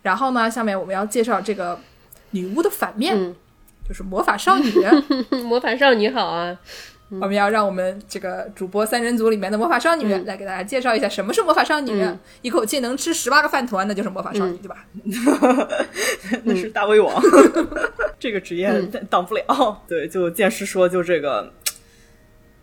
[0.01, 1.79] 然后呢，下面我们要介绍这个
[2.31, 3.35] 女巫的反面，
[3.87, 4.71] 就是魔法少女。
[5.45, 6.57] 魔法少女好啊。
[7.09, 12.03] 我们要让我们这个主播三人组里面的魔法少女来给大家介绍一下什么是魔法少女，
[12.41, 14.85] 一口气能吃十八个饭团，那就是魔法少女，对吧？
[16.43, 17.21] 那是大胃王，
[18.19, 19.83] 这个职业挡不了。
[19.87, 21.53] 对，就剑师说，就这个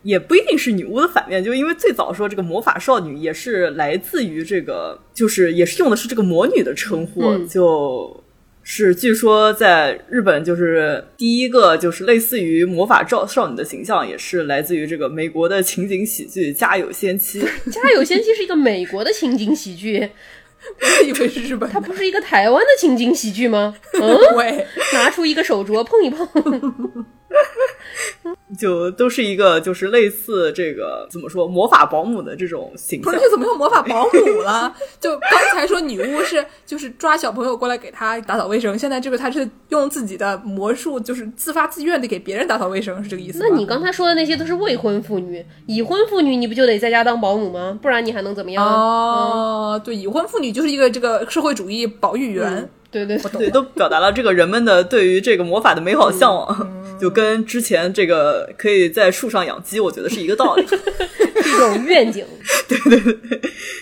[0.02, 8.22] 也不一定是女巫的反面，就因为最早说这个魔法少女也是来自于这个，就是也是用的是这个魔女的称呼，就。
[8.64, 17.40] 是，据说在日本，就是第一个就是类似于魔法少少女的形象，也是来自于这个美国的情景喜剧《家有仙妻》。
[17.70, 20.08] 《家有仙妻》是一个美国的情景喜剧，
[20.80, 21.68] 我以为是日本。
[21.68, 23.74] 它不是一个台湾的情景喜剧吗？
[23.94, 26.26] 嗯， 对，拿出一个手镯碰一碰。
[28.58, 33.12] 就都是一个，就是类似这个怎么说魔法保姆的这种形象。
[33.12, 34.74] 不是，怎么又魔法保姆了？
[35.00, 47.78] 就刚才说女巫是就是抓小朋友过来给他打扫卫生，现在这个他是用自己的魔术，就是自发自愿的给别人打扫卫生，是这个意思那你刚才说的那些都是未婚妇女，已婚妇女你不就得在家当保姆吗？
[47.80, 48.64] 不然你还能怎么样？
[48.64, 52.68] 哦，对，已婚妇女就是一个这个社会主义保育员。
[52.92, 60.62] 对对对，都表达了这个人们的对于这个魔法的美好向往， 就跟之前这个可以在树上养鸡，我觉得是一个道理，
[61.42, 62.26] 一种愿景。
[62.68, 63.40] 对对对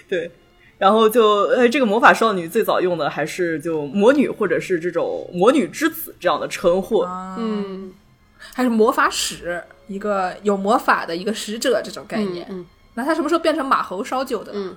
[0.09, 0.31] 对，
[0.79, 7.03] 然后就呃，这个魔法少女最早用的还是就魔女或者是这种魔女之子这样的称呼，
[7.37, 7.93] 嗯，
[8.55, 12.47] 还是魔法使一个有魔法的一个使者这种概念。
[12.49, 14.53] 嗯，那他什么时候变成马猴烧酒的？
[14.55, 14.77] 嗯。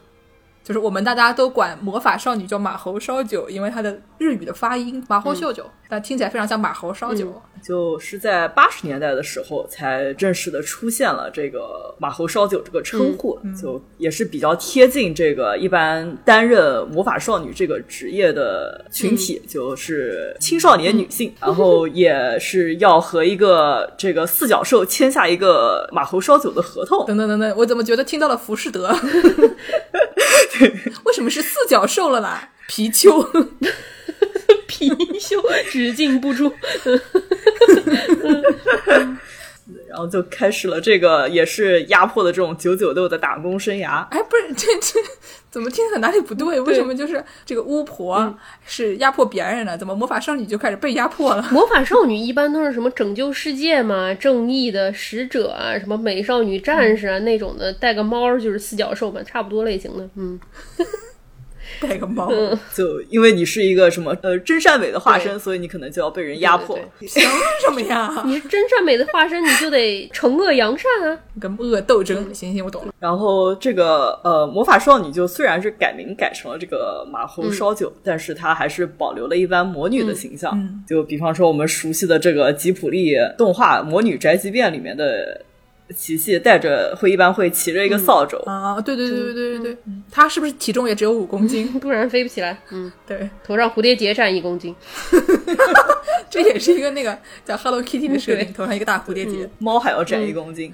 [0.64, 7.40] 就是我们大家都管魔法少女叫马猴烧酒，因为它的日语的发音马猴秀酒，但听起来非常像马猴烧酒。
[7.62, 27.06] 就是在八十年代的时候，才正式的出现了这个马猴烧酒这个称呼，就也是比较贴近这个一般担任魔法少女这个职业的群体，就是青少年女性，然后也是要和一个这个四角兽签下一个马猴烧酒的合同。
[27.08, 28.90] 等等等等，我怎么觉得听到了浮士德？
[31.06, 32.50] 为什么是四角兽了啦？
[32.70, 33.26] 貔貅，
[34.68, 36.52] 貔貅， 只进不出。
[39.88, 44.06] 然后就开始了这个也是压迫的这种九九六的打工生涯。
[44.10, 45.00] 哎，不是这这
[45.52, 46.60] 怎么听起来哪里不对？
[46.62, 49.78] 为什么就是这个巫婆是压迫别人的？
[49.78, 51.48] 怎么魔法少女就开始被压迫了？
[51.52, 60.10] 魔法少女一般都是什么拯救世界嘛，正义的使者啊，什么美少女战士啊那种的，带个猫就是四脚兽嘛，差不多类型的。
[60.16, 60.40] 嗯。
[61.88, 62.32] 带个猫，
[62.74, 66.76] 就因为你是一个什么呃真善美的化身，所以你可能就要被人压迫。
[66.76, 67.10] 对凭
[67.64, 68.10] 什么呀？
[68.26, 71.20] 你是真善美的化身，你就得惩恶扬善啊。
[71.40, 72.94] 跟恶斗争，行行，我懂了。
[73.00, 80.52] 然后这个呃魔法少女就虽然是改名改成了这个马猴烧酒，但是她还是保留了一般魔女的形象。
[80.56, 85.42] 嗯就比方说我们熟悉的这个吉普力动画《魔女宅急便》里面的
[85.96, 88.38] 琪琪，带着会一般会骑着一个扫帚。
[88.46, 89.78] 啊，对对对对对对对，
[90.12, 91.68] 他是不是体重也只有五公斤？
[91.80, 92.58] 不然飞不起来。
[92.72, 94.76] 嗯，对，头上蝴蝶结占一公斤。
[96.30, 97.16] 这也是一个那个
[97.46, 99.48] 叫 Hello Kitty 的设定，头上一个大蝴蝶结。
[99.60, 100.74] 猫还要占一公斤，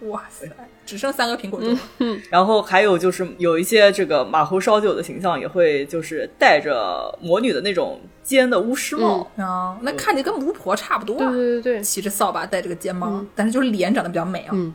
[0.00, 0.46] 哇塞，
[0.88, 2.18] 只剩三个苹果多，嗯。
[2.30, 11.30] 然后还有就是有一些这个马猴烧酒的形象也会就是戴着魔女的那种尖的巫师帽，啊，那看着跟巫婆差不多对啊。
[11.30, 14.50] 对对对，骑着扫把，戴着个尖帽，但是就是脸长得比较美啊。
[14.52, 14.72] 嗯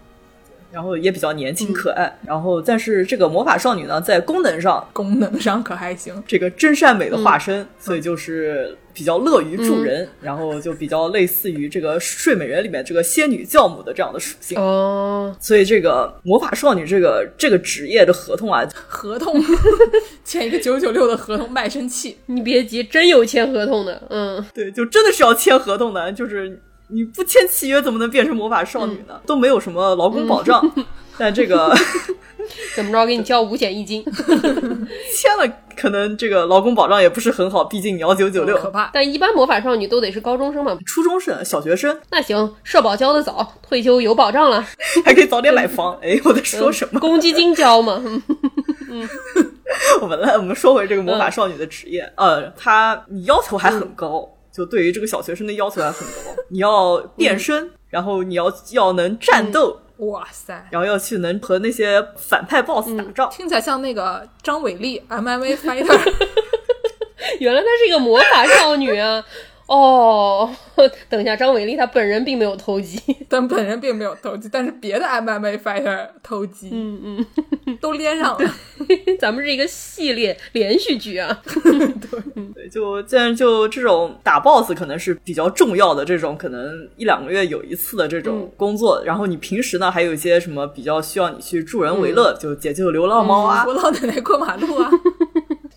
[0.74, 2.20] 然后也比较年轻可爱。
[2.26, 6.22] 然后但是这个魔法少女呢，在功能上功能上可还行。
[6.28, 14.60] 这个真善美的化身，所以就是比较乐于助人，然后就比较类似于这个睡美人里面这个仙女教母的这样的属性。
[14.60, 19.40] 哦，所以这个魔法少女这个这个职业的合同啊，合同
[20.26, 22.18] 签一个九九六的合同，卖身契。
[22.26, 24.02] 你别急，真有签合同的。
[24.10, 26.60] 嗯，对，就真的是要签合同的，就是
[26.94, 29.20] 你不签契约怎么能变成魔法少女呢？
[29.26, 30.64] 都没有什么劳工保障，
[31.18, 31.76] 但这个
[32.76, 34.04] 怎么着给你交五险一金？
[35.16, 38.70] 签了，可能这个劳工保障也不是很好，毕竟你要九九六可。
[38.70, 38.90] 怕。
[38.94, 40.78] 但一般魔法少女都得是高中生嘛。
[40.86, 44.66] 初中生、小学生那行，社保交的早，退休有保障了。
[45.06, 45.98] 还可以早点买房。
[46.02, 47.00] 哎，我在说什么？
[47.00, 48.02] 公积金交嘛。
[48.06, 48.22] 嗯
[50.02, 63.30] 我们来，我们说回这个魔法少女的职业，呃，她你要求还很高，就对于这个小学生的要求还很高，你要变身，然后你要要能战斗，哇塞，然后要去能和那些反派 BOSS 打仗。
[63.32, 66.14] 听起来像那个张伟丽 MMA fighter。
[67.40, 69.24] 原来她是一个魔法少女啊！
[69.66, 70.50] 哦，
[71.10, 73.00] 等一下，张伟丽她本人并没有偷鸡。
[73.30, 77.00] 但本人并没有偷鸡，但是别的 MMA fighter 偷鸡，嗯
[77.66, 78.52] 嗯 都连上了。
[78.80, 81.42] 嗯， 咱们是一个系列连续剧啊。
[81.46, 82.20] 对
[82.54, 89.02] 对，就既然就这种打 BOSS 可能是比较重要的这种，可能一两个月有一次的这种工作。
[89.06, 93.64] 然后你平时呢，还有一些什么比较需要你去助人为乐，就解救流浪猫啊。
[93.64, 94.90] 扶老奶奶过马路啊！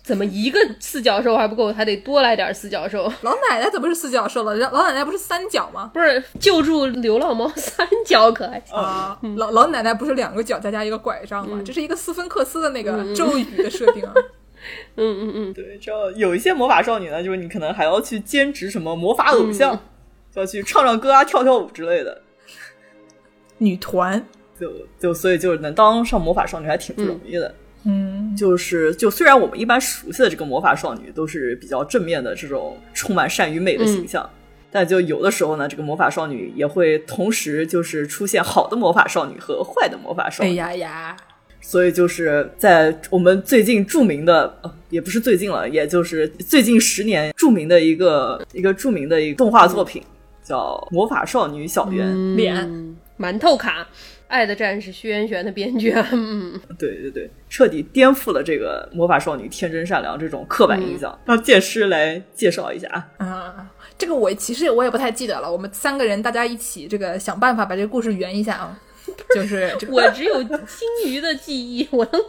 [0.07, 3.11] 怎么一个四脚兽还不够，还得多来点四脚兽？
[3.23, 4.55] 老奶奶怎么是四脚兽了？
[4.55, 5.91] 老奶奶不是三脚吗？
[5.93, 8.73] 不是救助流浪猫三脚可还行？
[8.73, 11.61] 啊，老老奶奶不是两个脚再加一个拐杖吗？
[11.65, 14.13] 这是一个斯芬克斯的那个咒语的设定啊。
[14.95, 19.77] 嗯嗯嗯，对，这有一些魔法少女呢，就是你可能还要去兼职什么魔法偶像，
[20.33, 22.21] 就要去唱唱歌啊、跳跳舞之类的。
[23.57, 24.25] 女团，
[24.57, 27.47] 就就所以就能当上魔法少女还挺不容易的。
[27.49, 27.55] 嗯，
[28.37, 34.29] 就是就虽然我们一般熟悉的这个魔法少女都是比较正面的这种充满善与美的形象，
[34.71, 40.55] 但就有的时候呢，这个魔法少女也会同时就是出现好的魔法少女和坏的魔法少哎女。
[40.55, 41.17] 呀呀，
[41.61, 50.03] 所以就是在我们最近著名的，呃，也不是最近了，也就是最近十年著名的一个一个著名的一个动画作品，
[50.43, 52.07] 叫《魔法少女小圆》。
[52.35, 53.87] 脸嗯馒头卡，
[54.27, 56.07] 爱的战士薛元玄的编剧啊。
[56.13, 61.17] 嗯，对对对，彻底颠覆了这个魔法少女天真善良这种刻板印象。
[61.25, 63.25] 让剑师来介绍一下啊。
[63.25, 65.51] 啊，这个我其实我也不太记得了。
[65.51, 68.79] 我们三个人大家一起这个想办法把这个故事圆一下啊。
[69.33, 70.59] 就是这个 我只有金
[71.05, 72.21] 鱼的记忆，我能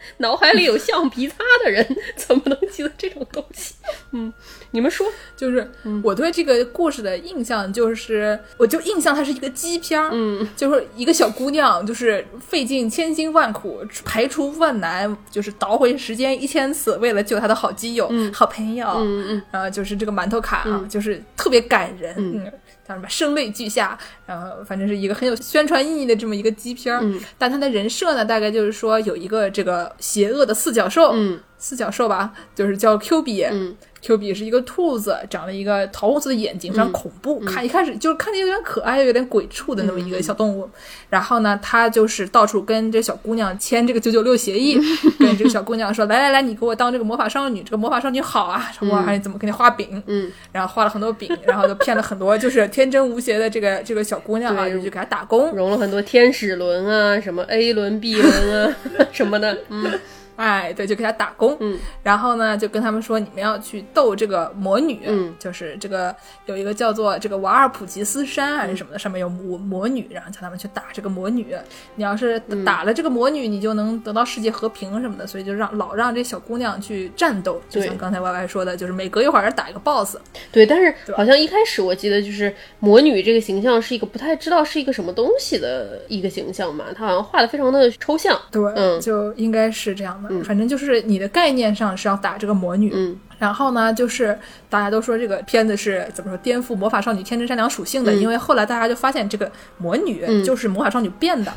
[0.18, 1.86] 脑海里有橡皮擦的人，
[2.16, 3.74] 怎么能记得这种东西？
[4.12, 4.32] 嗯，
[4.70, 5.70] 你们说，就是
[6.02, 22.52] 我对这个故事的印象就是，我就印象它是一个鸡片儿，嗯，就是一个小姑娘，就是费尽千辛万苦，排除万难，就是倒回时间一千次，为了救她的好基友、好朋友，嗯嗯然后就是这个馒头卡啊，就是特别感人，嗯。
[22.86, 27.18] 叫什么声泪俱下，然后反正是一个很有宣传意义的这么一个鸡片儿，嗯。
[27.38, 31.40] 但他的人设呢，大概就是说有一个这个邪恶的四脚兽，嗯。
[31.60, 33.74] 四脚兽吧，就是叫 Q 比，嗯。
[34.00, 40.70] Q 比是一个兔子，长了一个桃红色的眼睛，非常恐怖，看一开始就是看着有点可爱，又有点鬼畜的那么一个小动物。
[41.10, 44.78] 然后呢，他就是到处跟这小姑娘签这个九九六协议，
[45.18, 55.50] 跟这个小姑娘说：“来来来，你给我当这个魔法少女，这个魔法少女好啊，我还你怎么给你画饼？”嗯，然后画了很多饼，然后就骗了很多就是天真无邪的这个这个小姑娘啊，对就去给她打工。
[55.52, 58.76] 融了很多天使轮啊，什么 A 轮、B 轮啊
[59.12, 59.56] 什么的。
[59.70, 59.98] 嗯
[60.38, 61.56] 哎，对，就给他打工。
[61.58, 66.14] 嗯，然后呢，就跟他们说，你们要去斗这个魔女，嗯就是这个
[66.46, 71.54] 有一个叫做这个瓦尔普吉斯山还是什么的，上面有魔魔女，然后叫他们去打这个魔女。
[71.96, 77.60] 你要是嗯打了这个魔女，你就能得到世界和平什么的，所以就让老让这小姑娘去战斗。
[77.68, 80.18] 就像刚才 Y Y 说的，就是每隔一会儿打一个 BOSS。
[80.52, 88.40] 对，但是好像一开始我记得就是魔女这个形象是一个不太知道是一个什么东西的一个形象嘛，她好像画的非常的抽象。
[88.52, 90.27] 对，嗯就应该是这样的。
[90.44, 93.16] 反正就是你的概念上是要打这个魔女，嗯。
[93.38, 94.36] 然后呢，就是
[94.68, 98.20] 大家都说这个片子是怎么说颠覆魔法少女天真善良属性的，嗯。
[98.20, 101.52] 因为后来大家就发现这个魔女就是魔法少女变的，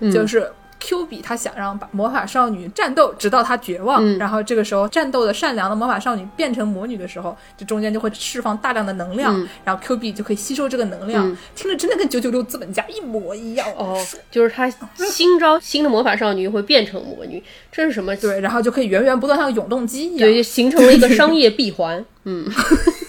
[0.00, 0.12] 嗯。
[0.12, 0.48] 就是
[0.84, 4.18] Q 比他想让把魔法少女战斗，直到她绝望，嗯。
[4.18, 9.48] 然后这个时候战斗的善良的魔法少女变成魔女的时候，这中间就会释放大量的能量，嗯。
[9.64, 11.36] 然后 Q 比就可以吸收这个能量，嗯。
[11.54, 13.66] 听着真的跟九九六资本家一模一样。
[13.78, 13.98] 哦，
[14.30, 18.14] 就是他新招新的魔法少女会变成魔女，这是什么？
[18.16, 22.04] 对，然后就可以源源不断像永动机一样，对，就形成了一个商业闭环。
[22.24, 22.46] 嗯，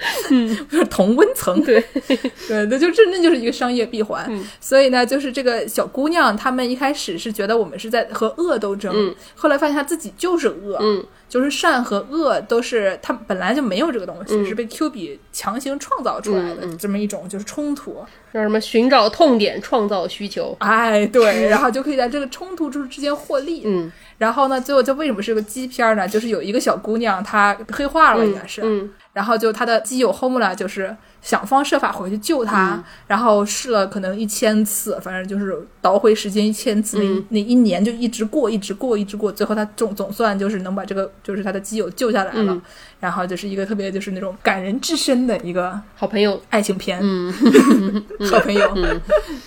[0.70, 1.82] 就是同温层，对
[2.48, 4.26] 对，那就真正就是一个商业闭环。
[4.28, 18.04] 嗯所以呢，就是这个小姑娘，她们一开始是觉得我们是在和恶斗争，嗯后来发现她自己就是恶，嗯就是善和恶都是她本来就没有这个东西，嗯是被 Q 比强行创造出来的、嗯嗯这么一种就是冲突。
[18.32, 18.60] 叫什么？
[18.60, 20.54] 寻找痛点，创造需求。
[20.60, 23.62] 哎，对， 然后就可以在这个冲突之之间获利。
[23.64, 26.06] 嗯然后呢，最后就为什么是个鸡片呢？
[26.06, 32.84] 就是有一个小姑娘，她黑化了，应该是，嗯然后就他的基友 Homer 就是想方设法回去救他，嗯。
[33.06, 37.24] 然后试了可能一千次，反正就是倒回时间一千次，嗯。
[37.30, 42.62] 那那一年就一直过，一直过，一直过，最后他总总算就是能把这个就是他的基友救下来了，嗯。
[43.00, 46.40] 然后就是一个特别就是那种感人至深的一个好朋友。
[46.50, 47.32] 爱情片，嗯。
[48.30, 48.74] 好朋友，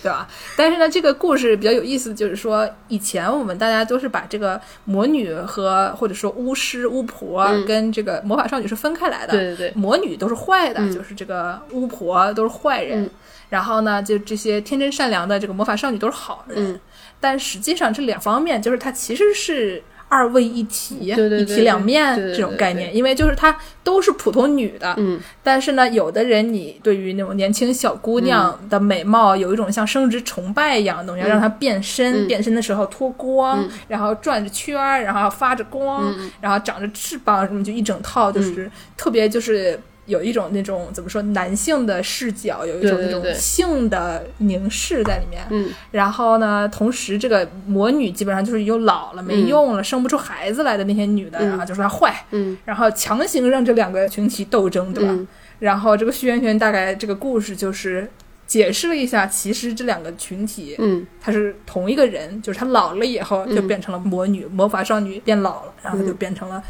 [0.02, 0.26] 对吧？
[0.56, 7.66] 但是呢，这个故事比较有意思，就是说以前我们大家都是把这个魔女和或者说巫师、巫婆嗯。
[7.66, 9.72] 跟这个魔法少女是分开来的，对对对。
[9.74, 10.92] 魔女都是坏的，嗯。
[10.92, 13.04] 就是这个巫婆都是坏人。
[13.04, 13.10] 嗯。
[13.48, 16.80] 然后呢，就这些天真善良的这个魔法少女都是好人，嗯。
[17.20, 23.54] 但实际上这两方面就是它其实是二位一体，对对对一体两面这种概念，因为就是她
[23.84, 25.20] 都是普通女的，嗯。
[25.42, 32.26] 但是呢，有的人你对于那种年轻小姑娘的美貌有一种像生殖崇拜一样的东西，要让她变身，嗯。
[32.26, 33.70] 变身的时候脱光，嗯。
[33.86, 36.30] 然后转着圈儿，然后发着光，嗯。
[36.40, 39.78] 然后长着翅膀什么，就一整套，就是特别就是。
[40.06, 45.46] 有一种那种怎么说男性的视角，有一种那种性的凝视在里面。
[45.50, 45.70] 嗯。
[45.92, 51.48] 然后呢，同时这个魔女基本上就是又老了没用了，生不出孩子来的那些女的，嗯。
[51.50, 52.58] 然后就说她坏，嗯。
[52.64, 55.10] 然后强行让这两个群体斗争，对吧？
[55.12, 55.26] 嗯。
[55.60, 58.10] 然后这个徐媛媛大概这个故事就是
[58.48, 61.06] 解释了一下，其实这两个群体嗯。
[61.20, 66.60] 她是同一个人，就是她老了以后就变成了魔女，魔法少女变老了，然后就变成了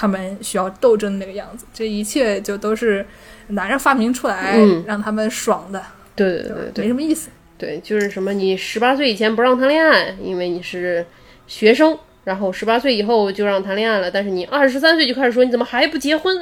[0.00, 1.66] 他们需要斗争的那个样子。
[1.74, 3.04] 这一切就都是
[3.48, 5.82] 男人发明出来、嗯让他们爽的，
[6.16, 7.28] 对对对对对没什么意思。
[7.58, 11.04] 对，就是什么，你十八岁以前不让谈恋爱，因为你是
[11.46, 16.34] 学生，然后十八岁以后就让谈恋爱了，但是你二十三岁就开始说你怎么还不结婚？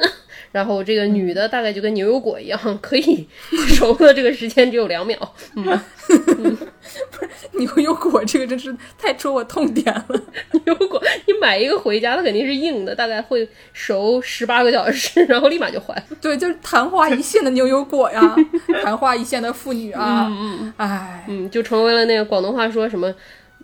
[0.51, 3.27] 然后这个女的大概就跟牛油果一样， 可以
[3.67, 5.17] 熟的这个时间只有两秒。
[5.55, 5.79] 嗯，
[7.53, 10.21] 牛油果这个真是太戳我痛点了。
[10.51, 16.03] 牛油果你买一个回家，它肯定是硬的，大概会熟十八个小时， 然后立马就坏了。
[16.21, 18.35] 对，就是昙花一现的牛油果呀，
[18.83, 23.13] 昙花一现的妇女啊，嗯哎，嗯，就成为了那个广东话说什么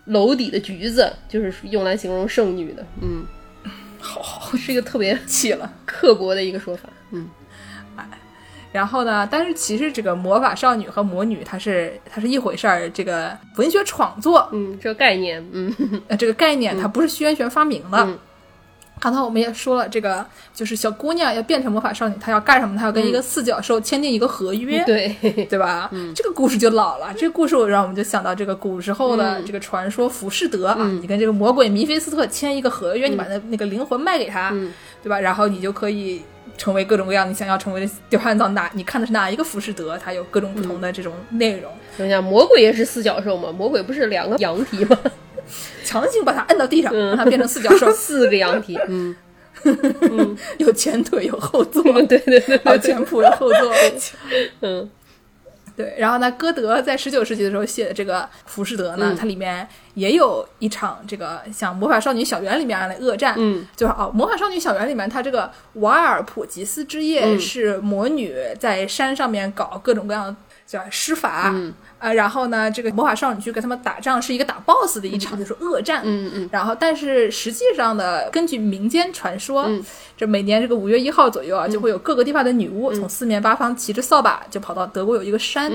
[0.06, 2.84] 楼底的橘子，就是用来形容剩女的。
[3.02, 3.26] 嗯，
[4.06, 5.70] 好好 是一个特别气了。
[5.84, 6.88] 刻薄的一个说法。
[7.10, 7.28] 嗯
[8.72, 12.90] 然后呢，但是其实这个魔法少女和魔女，它是它是一回事儿。
[12.90, 15.74] 这个文学创作，嗯，这个概念，嗯
[16.08, 17.98] 呃，这个概念它不是徐源泉发明的。
[18.00, 18.18] 嗯
[18.98, 20.24] 刚才我们也说了，这个
[20.54, 22.76] 就是小姑娘要变成魔法少女，她要干什么？
[22.76, 25.90] 她要跟一个四角兽签订一个合约，嗯对，对吧？
[26.16, 27.12] 这个故事就老了。
[27.14, 34.72] 这个故事让我们就想到这个古时候的这个传说浮士德啊，你跟这个魔鬼弥菲斯特签一个合约，你把那那个灵魂卖给他，嗯
[35.02, 35.20] 对吧？
[35.20, 36.22] 然后你就可以
[36.56, 37.90] 成为各种各样你想要成为的。
[38.08, 43.52] 就看到哪你看的是哪一个浮士德，它有各种不同的这种内容，等一下，魔鬼也是四角兽吗？
[43.52, 44.98] 魔鬼不是两个羊蹄吗？
[45.84, 49.14] 强行把它摁到地上，让它变成四脚兽， 四个羊蹄，嗯，
[50.58, 53.74] 有前腿有后座，对对对有前仆有后座。
[54.60, 54.90] 嗯。
[55.76, 59.16] 对， 然后呢，歌德在十九世纪的时候写的这个《浮士德》呢，嗯。
[59.16, 63.66] 它里面也有一场这个像《魔法少女小圆》里面的恶战，嗯。
[63.76, 67.38] 就是哦，《魔法少女小圆》里面，它这个瓦尔普吉斯之夜嗯。
[67.38, 70.34] 是魔女在山上面搞各种各样
[70.66, 71.54] 叫施法，
[71.98, 79.68] 啊，然后呢，这个魔法少女去跟他们打仗是一个打 BOSS 的一场，就是恶战，嗯嗯，然后但是实际上呢，根据民间传说，
[80.16, 85.70] 这每年这个五月一号左右啊，就会有各个地方的女巫从四面八方骑着扫把，就跑到德国有一个山。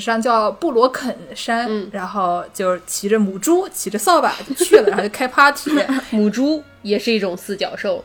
[0.00, 5.70] 山叫布罗肯山，然后就骑着母猪，骑着扫把就去了，然后就开 party。
[6.08, 8.02] 母猪也是一种四脚兽。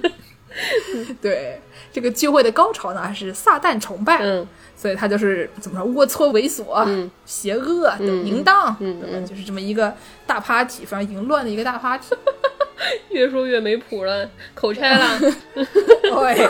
[1.22, 1.58] 对，
[1.90, 4.46] 这个聚会的高潮呢是撒旦崇拜，嗯，
[4.80, 9.92] 所以他就是怎么说龌龊猥琐、邪恶等淫荡，嗯，就是这么一个
[10.24, 12.14] 大 party，非常淫乱的一个大 party。
[13.10, 15.06] 越说越没谱了，口拆了。
[16.22, 16.48] 喂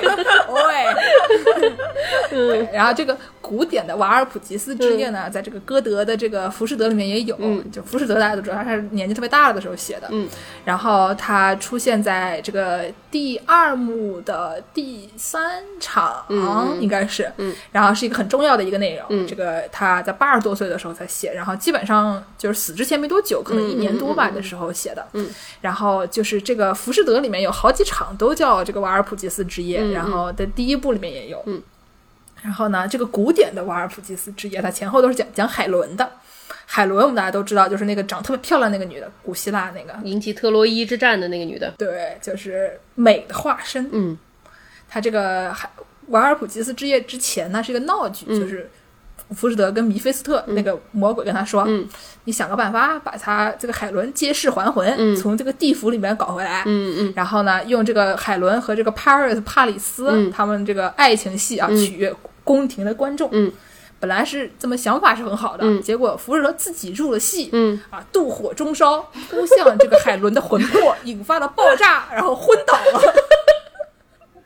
[2.33, 7.37] 喂， 然后这个古典的瓦尔普吉斯之夜呢，在这个歌德的这个《浮士德》里面也有。
[7.73, 10.09] 就《浮士德》大家都知道，他是年纪特别大了的时候写的。
[10.11, 10.29] 嗯，
[10.65, 16.25] 然后他出现在这个第二幕的第三场，
[16.81, 17.31] 应该是。
[17.39, 19.05] 嗯，然后是一个很重要的一个内容。
[19.09, 25.07] 嗯，这个他在八十多岁的时候才写，然后基本上就是死之前没多久，可能一年多吧的时候写的。
[25.15, 25.29] 嗯，
[25.61, 31.41] 然后就是这个《浮士德》里面有好几场都叫这个瓦尔普吉斯之夜，然后的第一部里面也有。
[31.47, 31.63] 嗯，
[32.43, 36.11] 然后呢，这个古典的瓦尔普吉斯之夜，它前后都是讲讲海伦的。
[36.67, 41.73] 海伦我们大家都知道，就是那个长特别漂亮那个女的，古希腊那个引起特洛伊之战的那个女的。
[41.79, 43.89] 对，就是美的化身。
[43.93, 44.19] 嗯，
[44.89, 45.71] 她这个海
[46.09, 48.69] 瓦尔普吉斯之夜之前呢是一个闹剧，就是
[49.35, 51.87] 浮士德跟弥菲斯特那个魔鬼跟他说：“嗯，
[52.25, 55.15] 你想个办法把他这个海伦借尸还魂，嗯。
[55.17, 57.13] 从这个地府里面搞回来。”嗯嗯。
[57.15, 60.31] 然后呢，用这个海伦和这个 Paris 帕里斯、嗯。
[60.31, 63.29] 他们这个爱情戏啊，取悦宫廷的观众。
[63.33, 63.53] 嗯，
[64.01, 65.83] 本来是这么想法是很好的，嗯。
[65.83, 67.79] 结果福士德自己入了戏，嗯。
[67.91, 69.01] 啊，妒火中烧，
[69.31, 73.15] 扑向这个海伦的魂魄， 引发了爆炸，然后昏倒了。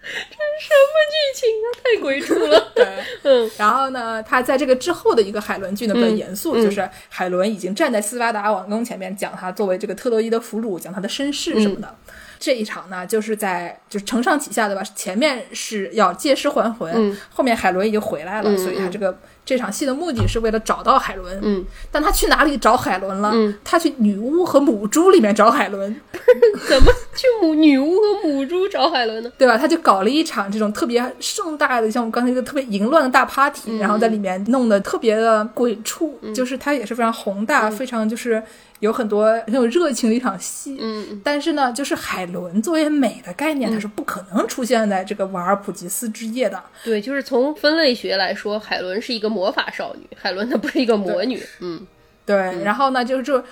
[0.03, 1.67] 什么剧情啊？
[1.83, 2.61] 太鬼畜了。
[2.75, 2.87] 对，
[3.23, 11.95] 嗯然后呢，他在这个之后的一个海伦剧呢比较严肃，嗯就是海伦已经站在斯巴达王宫前面讲他作为这个特洛伊的俘虏，讲他的身世什么的。
[12.41, 21.39] 这一场呢，就是在就是承上启下的吧，前面是要借尸还魂，嗯后面海伦已经回来了，嗯所以他这个这场戏的目的是为了找到海伦。
[21.43, 23.31] 嗯，但他去哪里找海伦了？
[23.35, 25.95] 嗯他去女巫和母猪里面找海伦，
[26.69, 29.33] 怎么去母女巫和母猪找海伦呢？
[29.37, 29.57] 对吧？
[29.59, 38.43] 他就搞了一场这种特别盛大的，像我们刚才一个特别淫乱的大 party，、然后在里面弄得特别的鬼畜，就是它也是非常宏大，非常就是
[38.83, 40.77] 有很多很有热情的一场戏。
[40.81, 46.61] 嗯但是呢，就是海伦作为美的概念，它是不可能出现在这个瓦尔普吉斯之夜的。
[46.83, 51.41] 对，就是从分类学来说，海伦是一个魔法少女，海伦她不是一个魔女。
[51.61, 51.87] 嗯
[52.27, 53.43] 对，然后呢，就是这。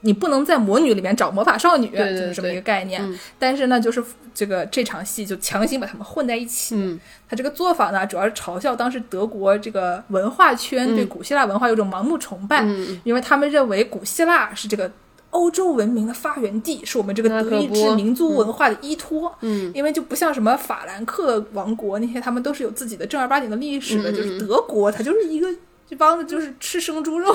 [0.00, 3.02] 你不能在魔女里面找魔法少女，对对就是这么一个概念。
[3.02, 6.76] 嗯但是呢，就是这个这场戏就强行把他们混在一起。
[6.76, 14.90] 嗯他这个做法呢，主要是嘲笑当时德国这个文化圈对古希腊文化有种盲目崇拜，嗯因为他们认为古希腊是这个
[15.30, 19.34] 欧洲文明的发源地，是我们这个德意志民族文化的依托。
[19.40, 25.48] 嗯因为就不像什么法兰克王国那些，他们都是有自己的正儿八经的历史的，就是德国，它就是一个。
[25.88, 27.34] 这帮子就是吃生猪肉，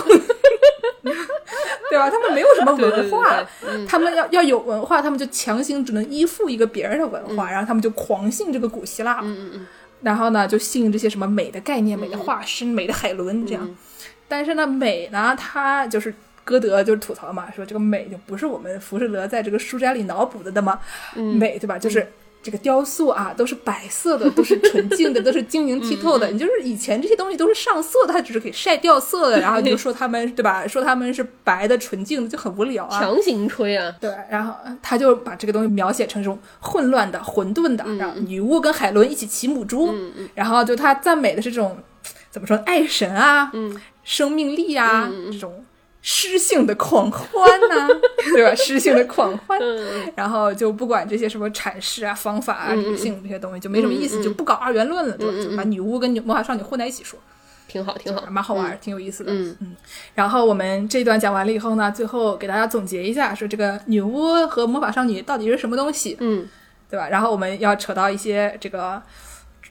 [1.01, 2.07] 对吧？
[2.09, 3.43] 他们没有什么对对对文化，
[3.87, 9.67] 他们要要有文化，他们就强行只能依附一个别人的文化，然后他们就狂信这个古希腊，嗯嗯
[10.03, 13.75] 然后呢就信这些什么美的概念、美的化身、美的海伦这样。
[14.27, 20.79] 但是呢，美呢，它就是歌德就是吐槽嘛，说这个美就不是我们浮士德在这个书斋里脑补的的嘛，
[21.15, 21.79] 美对吧？
[21.79, 22.07] 就是。
[22.43, 26.27] 这个雕塑啊，都是白色的，都是纯净的，都是晶莹剔透的。
[26.27, 30.67] 你就是以前这些东西都是上色的，它只是给晒掉色的，然后你就说他们对吧？
[30.67, 32.99] 说他们是白的、纯净的，就很无聊啊。
[32.99, 33.95] 强行吹啊！
[34.01, 39.95] 对，然后他就把这个东西描写成这种混乱的、混沌的，然后女巫跟海伦一起骑母猪，
[40.35, 41.77] 然后就他赞美的是这种
[42.29, 43.49] 怎么说，爱神啊，
[44.03, 45.63] 生命力啊，这种
[46.05, 47.87] 诗性的狂欢呐、
[48.35, 48.53] 对吧？
[48.53, 49.57] 诗性的狂欢，
[50.15, 55.43] 然后就不管这些什么阐释啊、方法啊、理性这些东西，就没什么意思，就不搞二元论了，对吧？
[55.49, 57.17] 就把女巫跟魔法少女混在一起说。
[57.69, 58.21] 挺好，挺好。
[58.29, 59.31] 蛮好玩儿，挺有意思的。
[59.33, 59.75] 嗯
[60.13, 66.45] 然后我们这一段讲完了以后呢，最后给大家总结一下，说这个女巫和魔法少女到底是什么东西，嗯
[66.89, 67.07] 对吧？
[67.07, 69.01] 然后我们要扯到一些这个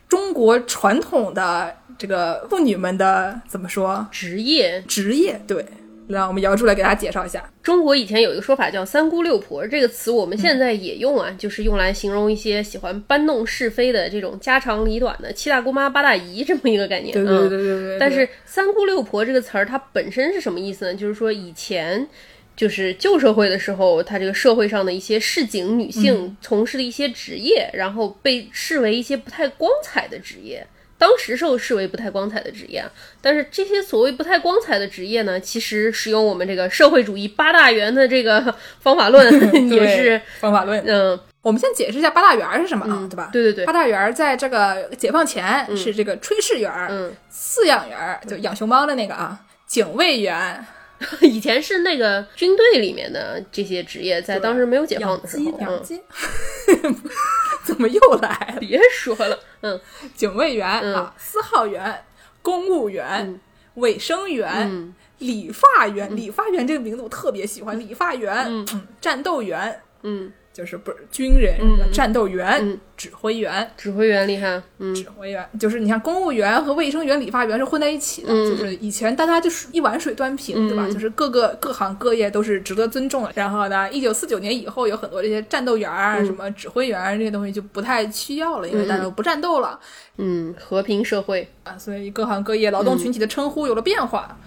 [0.08, 5.64] 中国传统的这个妇女们的怎么说职业，职业，对。
[6.12, 7.48] 让我们姚柱来给大家介绍一下。
[7.62, 17.12] 中国以前有一个说法叫“三姑六婆”，这个词我们现在也用啊，就是用来形容一些喜欢搬弄是非的这种家长里短的七大姑妈八大姨这么一个概念。
[17.12, 17.98] 对对对对对对。
[17.98, 20.94] 但是“三姑六婆”这个词儿它本身是什么意思呢？
[20.94, 22.06] 就是说以前。
[22.54, 30.64] 就是旧社会的时候，她这个社会上的一些市井女性从事的一些职业，然后被视为一些不太光彩的职业。
[31.02, 32.88] 当时受视为不太光彩的职业啊。
[33.20, 39.28] 但是这些所谓不太光彩的职业呢，其实使用我们这个社会主义八大员的这个方法论，
[39.68, 40.80] 也是方法论。
[40.86, 43.30] 嗯，我们先解释一下八大员儿是什么啊，对吧？
[43.32, 50.64] 对对对八大员儿在这个解放前是这个炊事员儿、嗯，饲养员儿，就养熊猫的那个啊，警卫员、
[51.22, 55.82] 以前是那个军队里面的这些职业，在当时没有解放的时候，
[57.64, 58.28] 怎么又来？
[58.54, 58.60] 了？
[58.60, 59.80] 别说了，嗯。
[60.14, 60.94] 警卫员、嗯。
[60.94, 62.04] 啊，司号员、
[62.42, 63.40] 公务员、嗯。
[63.74, 64.94] 卫生员、嗯。
[65.18, 66.14] 理发员。
[66.16, 73.68] 理发员这个名字我特别喜欢，理发员，嗯战斗员嗯，就是不是军人，嗯战斗员、嗯指挥员。
[73.76, 80.84] 指挥员厉害，嗯指挥员就是你像，公务员和卫生员、理发员是混在一起的，嗯就是以前大家就是一碗水端平，对吧？
[80.86, 83.32] 嗯就是各个各行各业都是值得尊重的。
[83.34, 89.80] 然后呢，一九四九年以后，有很多这些战斗员啊、嗯什么指挥员这些东西就不太需要了，因为大家都不战斗了。
[90.18, 94.38] 嗯，和平社会，啊，所以各行各业劳动群体的称呼有了变化。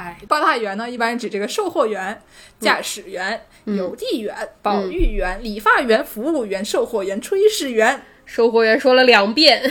[0.00, 2.18] 哎，八大员呢，一般指这个售货员、
[2.58, 9.62] 驾驶员、邮递员、保育员、理发员、服务员、售货员、炊事员售货员说了两遍，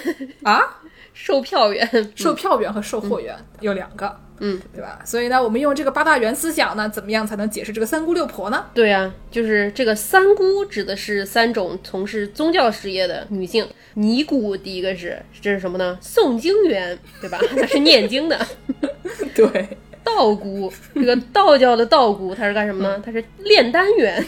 [0.44, 0.62] 啊，
[1.16, 5.02] 售票员，售票员和售货员、有两个，嗯，对吧？
[5.04, 8.68] 所以呢，我们用这个八大员思想呢，怎么样才能解释这个三姑六婆呢？
[8.76, 13.68] 对啊，就是这个三姑指的是三种从事宗教事业的女性。
[13.96, 15.98] 尼姑第一个是这是什么呢？
[16.00, 17.40] 诵经员，对吧？
[17.56, 18.40] 那是念经的。
[19.34, 23.02] 对，道姑，这个道教的道姑，她是干什么呢？
[23.06, 24.24] 她是炼丹员。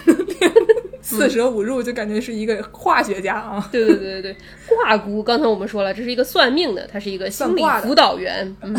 [1.02, 3.68] 四舍五入就感觉是一个化学家啊。
[3.72, 4.36] 对对对对对，
[4.68, 8.56] 卦姑，刚才我们说了，这是一个算命的，她是一个心理辅导员。
[8.62, 8.76] 嗯，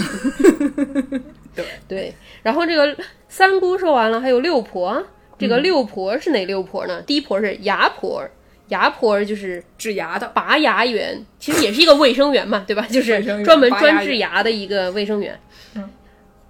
[1.54, 2.14] 对对。
[2.42, 2.96] 然后这个
[3.28, 5.04] 三姑说完了，还有六婆。
[5.38, 7.02] 这个六婆是哪六婆呢？
[7.02, 8.22] 第一婆是牙婆，
[8.68, 12.86] 牙婆就是治牙的，拔牙员，其实也是一个卫生员嘛，对吧？
[12.88, 15.36] 就是专门专治牙的一个卫生员。
[15.74, 15.90] 嗯，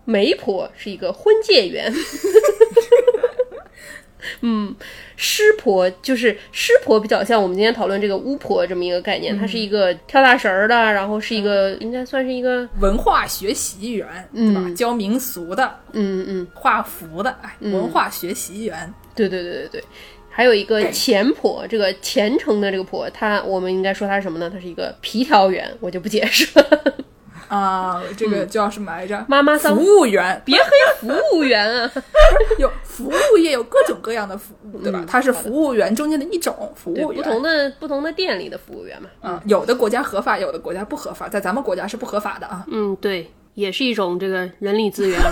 [0.05, 1.93] 媒婆是一个婚介员。
[4.41, 4.75] 嗯，
[5.17, 14.63] 师婆就是师婆，比较像我们今天讨论这个巫婆这么一个概念，它是一个跳大神儿的，然后是一个应该算是一个文化学习员，对吧？
[14.65, 18.93] 嗯教民俗的，嗯嗯，画符的，哎，文化学习员。
[19.15, 19.85] 对对对对对。
[20.31, 24.49] 还有一个虔婆，这个虔诚的这个婆，她我们应该说她是什么呢？
[24.49, 27.02] 她是一个皮条员，我就不解释了。
[27.53, 29.23] 啊，这个叫什么来着？
[29.29, 31.93] 妈妈桑服务员，别黑服务员啊！
[32.59, 35.05] 有服务业有各种各样的服务，对吧？
[35.07, 37.23] 它是服务员中间的一种服，务员。
[37.23, 39.11] 不同的不同的店里的服务员嘛。
[39.21, 42.65] 嗯，有的国家合法，有的国家不合法，在咱们国家是不合法的啊。
[42.69, 45.31] 嗯，对，也是一种这个人力资源啊。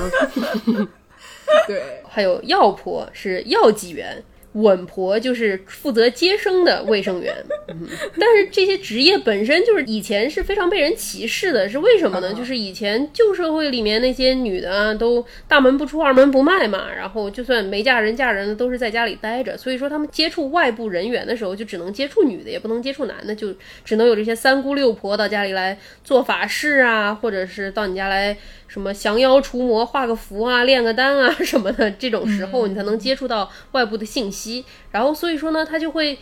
[1.66, 4.22] 对，还有药婆是药剂员，
[4.52, 7.34] 稳婆就是负责接生的卫生员。
[7.68, 7.86] 嗯，
[8.18, 12.34] 但是这些职业本身就是以前是非常被人歧视的，是为什么呢？
[12.34, 28.36] 就是以前旧社会里面那些女的啊，都大门不出二门不迈嘛，然后就算没嫁人嫁人的都是在家里待着，所以说他们接触外部人员的时候，就只能接触女的，也不能接触男的，就只能有这些三姑六婆到家里来做法事啊，或者是到你家来
[28.70, 34.64] 什么降妖除魔、画个符啊、炼个丹啊 什么的，这种时候你才能接触到外部的信息。
[34.92, 36.16] 然后所以说呢，他就会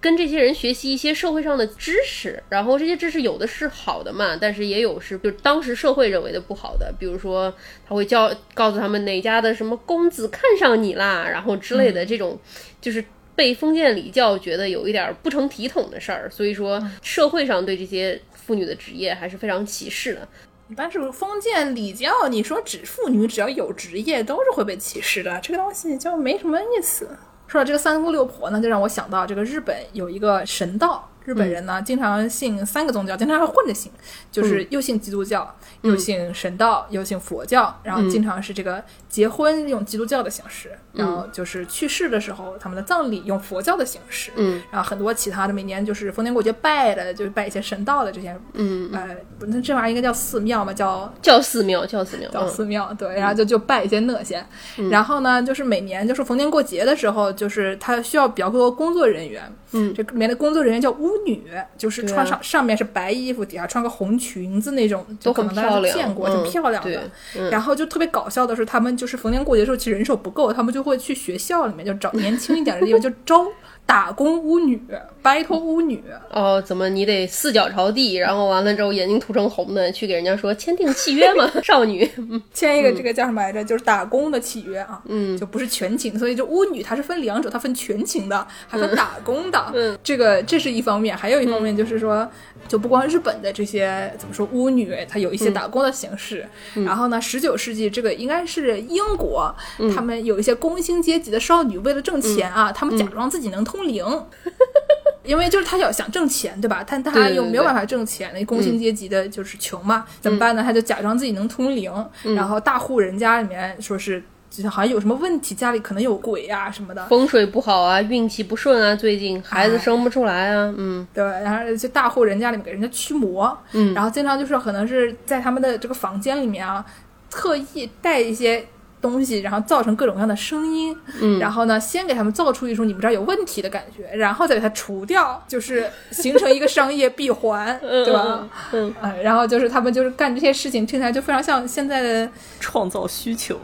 [0.00, 7.52] 跟这些人学习一些社会上的知识，然后这些知识有的是好的嘛，但是也有是就当时社会认为的不好的，比如说
[7.84, 12.38] 他会教告诉他们哪家的什么公子看上你啦，然后之类的这种，
[12.80, 13.04] 就是。
[13.38, 20.28] 被封建礼教觉得有一点不成体统的事儿，所以说社会上对这些妇女的职业还是非常歧视的。
[20.70, 27.08] 一般是封建礼教，你说只妇女只要有职业都是会被歧视的，这个东西就没什么意思。
[27.46, 33.90] 说到这个三姑六婆呢，就让我想到这个日本有一个神道，日本人呢、经常信三个宗教，经常还混着信，
[34.30, 52.48] 就是又信基督教，又信神道，又信佛教，然后经常是这个结婚用基督教的形式，然后就是去世的时候他们的葬礼用佛教的形式，嗯，然后很多其他的每年就是逢年过节拜的，就是拜一些神道的这些，嗯，呃，不那这玩意儿应该叫寺庙嘛，叫叫寺庙，叫寺庙，叫嗯。
[52.48, 54.44] 寺庙，对，然后就就拜一些那些，
[54.90, 59.42] 然后呢，就是每年就是逢年过节的时候，就是他需要比较多工作人员，
[59.72, 61.44] 嗯，这里面的工作人员叫巫女，
[61.76, 67.02] 就是穿上、上面是白衣服，底下穿个红裙子那种，就都可能大家都见过，嗯挺漂亮的。
[67.50, 73.46] 然后就特别搞笑的是，他们就是逢年过节的时候，其实人手不够，他们就会去学校里面就找年轻一点的地方，就招
[73.86, 74.78] 打工巫女，
[75.22, 76.02] 白头巫女。
[76.30, 81.50] 哦，怎么你得四脚朝地，然后完了之后眼睛涂成红的，去给人家说签订契约吗？
[81.64, 82.06] 少女，
[82.52, 83.64] 签一个这个叫什么来着？
[83.64, 89.72] 就是打工的契约啊，嗯，就不是全勤，所以就巫女她是分两种，她分全勤的，还分打工的。
[89.74, 92.28] 嗯，这个这是一方面，还有一方面就是说，
[92.66, 96.46] 就不光日本的这些怎么说巫女，她有一些打工的形式。
[96.84, 99.54] 然后呢，十九世纪这个应该是英国，
[99.94, 104.04] 他们有一些工薪阶级的少女为了挣钱啊，他们假装自己能通灵。
[105.24, 106.82] 因为就是他要想挣钱，对吧？
[106.86, 110.62] 但他又没有办法挣钱，那工薪阶级的就是穷嘛，怎么办呢？
[110.62, 111.92] 他就假装自己能通灵，
[112.34, 114.22] 然后大户人家里面说是，
[114.66, 126.84] 好像有什么问题，家里可能有鬼呀什么的，风水不好啊，运气不顺啊，最近孩子生不出来啊，嗯，对，然后就大户人家里面给人家驱魔，嗯，然后经常就是可能是在他们的这个房间里面啊，
[127.28, 128.64] 特意带一些。
[129.00, 138.48] 东西，然后造成各种各样的声音，嗯，然后呢，先给他们造出一种你们这儿有问题的感觉，然后再给它除掉，就是形成一个商业闭环， 对吧？
[138.72, 138.92] 嗯，
[139.22, 142.28] 然后就是他们就是干这些事情，听起来就非常像现在的
[142.58, 143.56] 创造需求，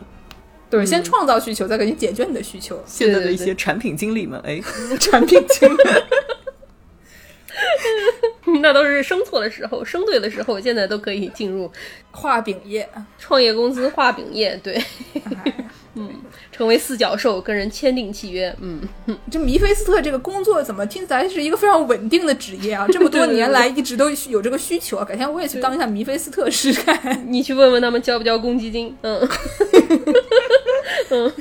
[0.75, 2.83] 对，先创造需求，再给你解决你的需求。
[2.85, 4.61] 现在的一些产品经理们，哎，
[4.99, 5.77] 产品经理。
[8.61, 11.71] 那都是生错的时候，生对的时候，现在都可以进入
[12.11, 14.83] 画饼业，创业公司画饼业，对，
[15.95, 16.11] 嗯，
[16.51, 18.81] 成为四角兽，跟人签订契约，嗯，
[19.31, 22.87] 这米菲斯特这个工作怎么听起来是一个非常稳定的职业啊？
[22.91, 27.25] 这么多年来一直都有这个需求啊，改天我也去当一下米菲斯特试试看。
[27.29, 28.95] 你去问问他们交不交公积金？
[29.03, 29.27] 嗯，
[31.11, 31.33] 嗯，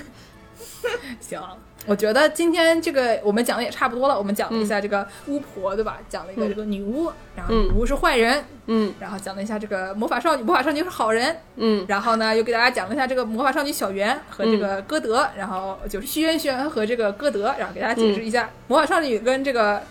[1.19, 1.41] 行。
[1.85, 4.17] 我觉得今天这个我们讲的也差不多了。
[4.17, 5.99] 我们讲了一下这个巫婆，对吧？
[6.07, 19.81] 讲了一个这个女巫，然后女巫是坏人，嗯，然后讲了一下这个魔法少女，魔法少女是好人，嗯，然后呢又给大家讲了一下这个魔法少女小圆和这个歌德，然后就是虚渊轩和这个歌德，然后给大家解释一下魔法少女跟这个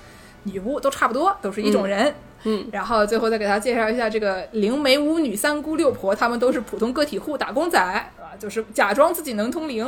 [0.45, 2.15] 女巫都差不多，都是一种人，
[2.45, 8.11] 嗯，然后最后再给大家介绍一下这个灵媒巫女三姑六婆，她们都是普通个体户打工仔，啊，
[8.43, 9.87] 就是假装自己能通灵。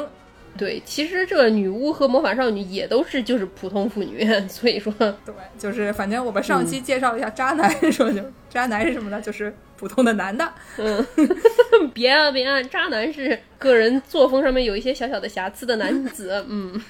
[0.57, 4.95] 对，其实这个女巫和魔法少女也都是就是普通妇女， 所以说，
[5.27, 9.21] 对，就是反正我们上期介绍了一下渣男， 说就渣男是什么呢？
[9.21, 10.49] 就是普通的男的。
[10.79, 11.05] 嗯，
[11.93, 16.47] 别啊别啊，渣男是个人作风上面有一些小小的瑕疵的男子。
[16.49, 16.81] 嗯，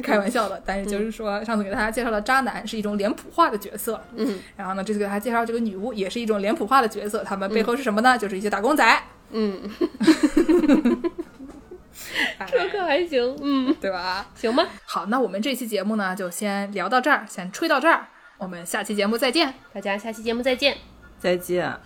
[0.00, 4.00] 开玩笑的，但是就是说上次给大家介绍的渣男是一种脸谱化的角色。
[4.14, 8.16] 嗯，然后呢，这次给大家介绍这个女巫也是一种脸谱化的角色，他们背后是什么呢？
[8.16, 9.02] 就是一些打工仔。
[9.32, 9.70] 嗯。
[12.50, 14.26] 这可还行，嗯，对吧？
[14.34, 14.66] 行吧。
[14.84, 18.06] 好，那我们这期节目呢，就先聊到这儿，先吹到这儿。
[18.38, 20.76] 我们下期节目再见，大家下期节目再见，
[21.18, 21.76] 再见。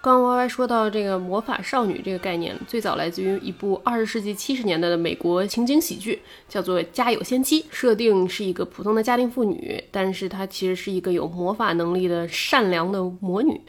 [0.00, 7.62] 刚刚 Y Y 说到这个魔法少女这个概念，最早来自于一部二十世纪七十年代的美国情景喜剧，叫做《家有仙妻》。
[7.70, 13.60] 设定是一个普通的家庭妇女，但是她其实是一个有魔法能力的善良的魔女。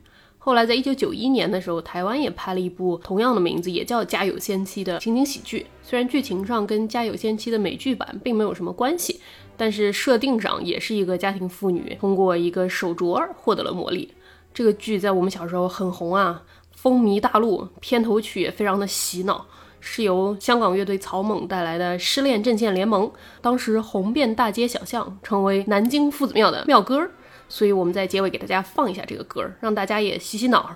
[0.41, 5.67] 后来，在一九九一年的时候，台湾也拍了一部同样的名字，也叫《家有仙妻》的情景喜剧。
[5.83, 9.19] 虽然剧情上跟《家有仙妻》的美剧版并没有什么关系，
[9.57, 14.13] 但是设定上也是一个家庭妇女通过一个手镯获得了魔力。
[14.53, 16.41] 这个剧在我们小时候很红啊，
[16.73, 19.45] 风靡大陆，片头曲也非常的洗脑，
[19.81, 23.05] 是由香港乐队草蜢带来的《失恋阵线联盟》，
[23.41, 27.11] 当时红遍大街小巷，成为南京夫子庙的庙歌。
[27.49, 30.73] 所以我们在结尾给大家放一下这个歌，让大家也洗洗脑。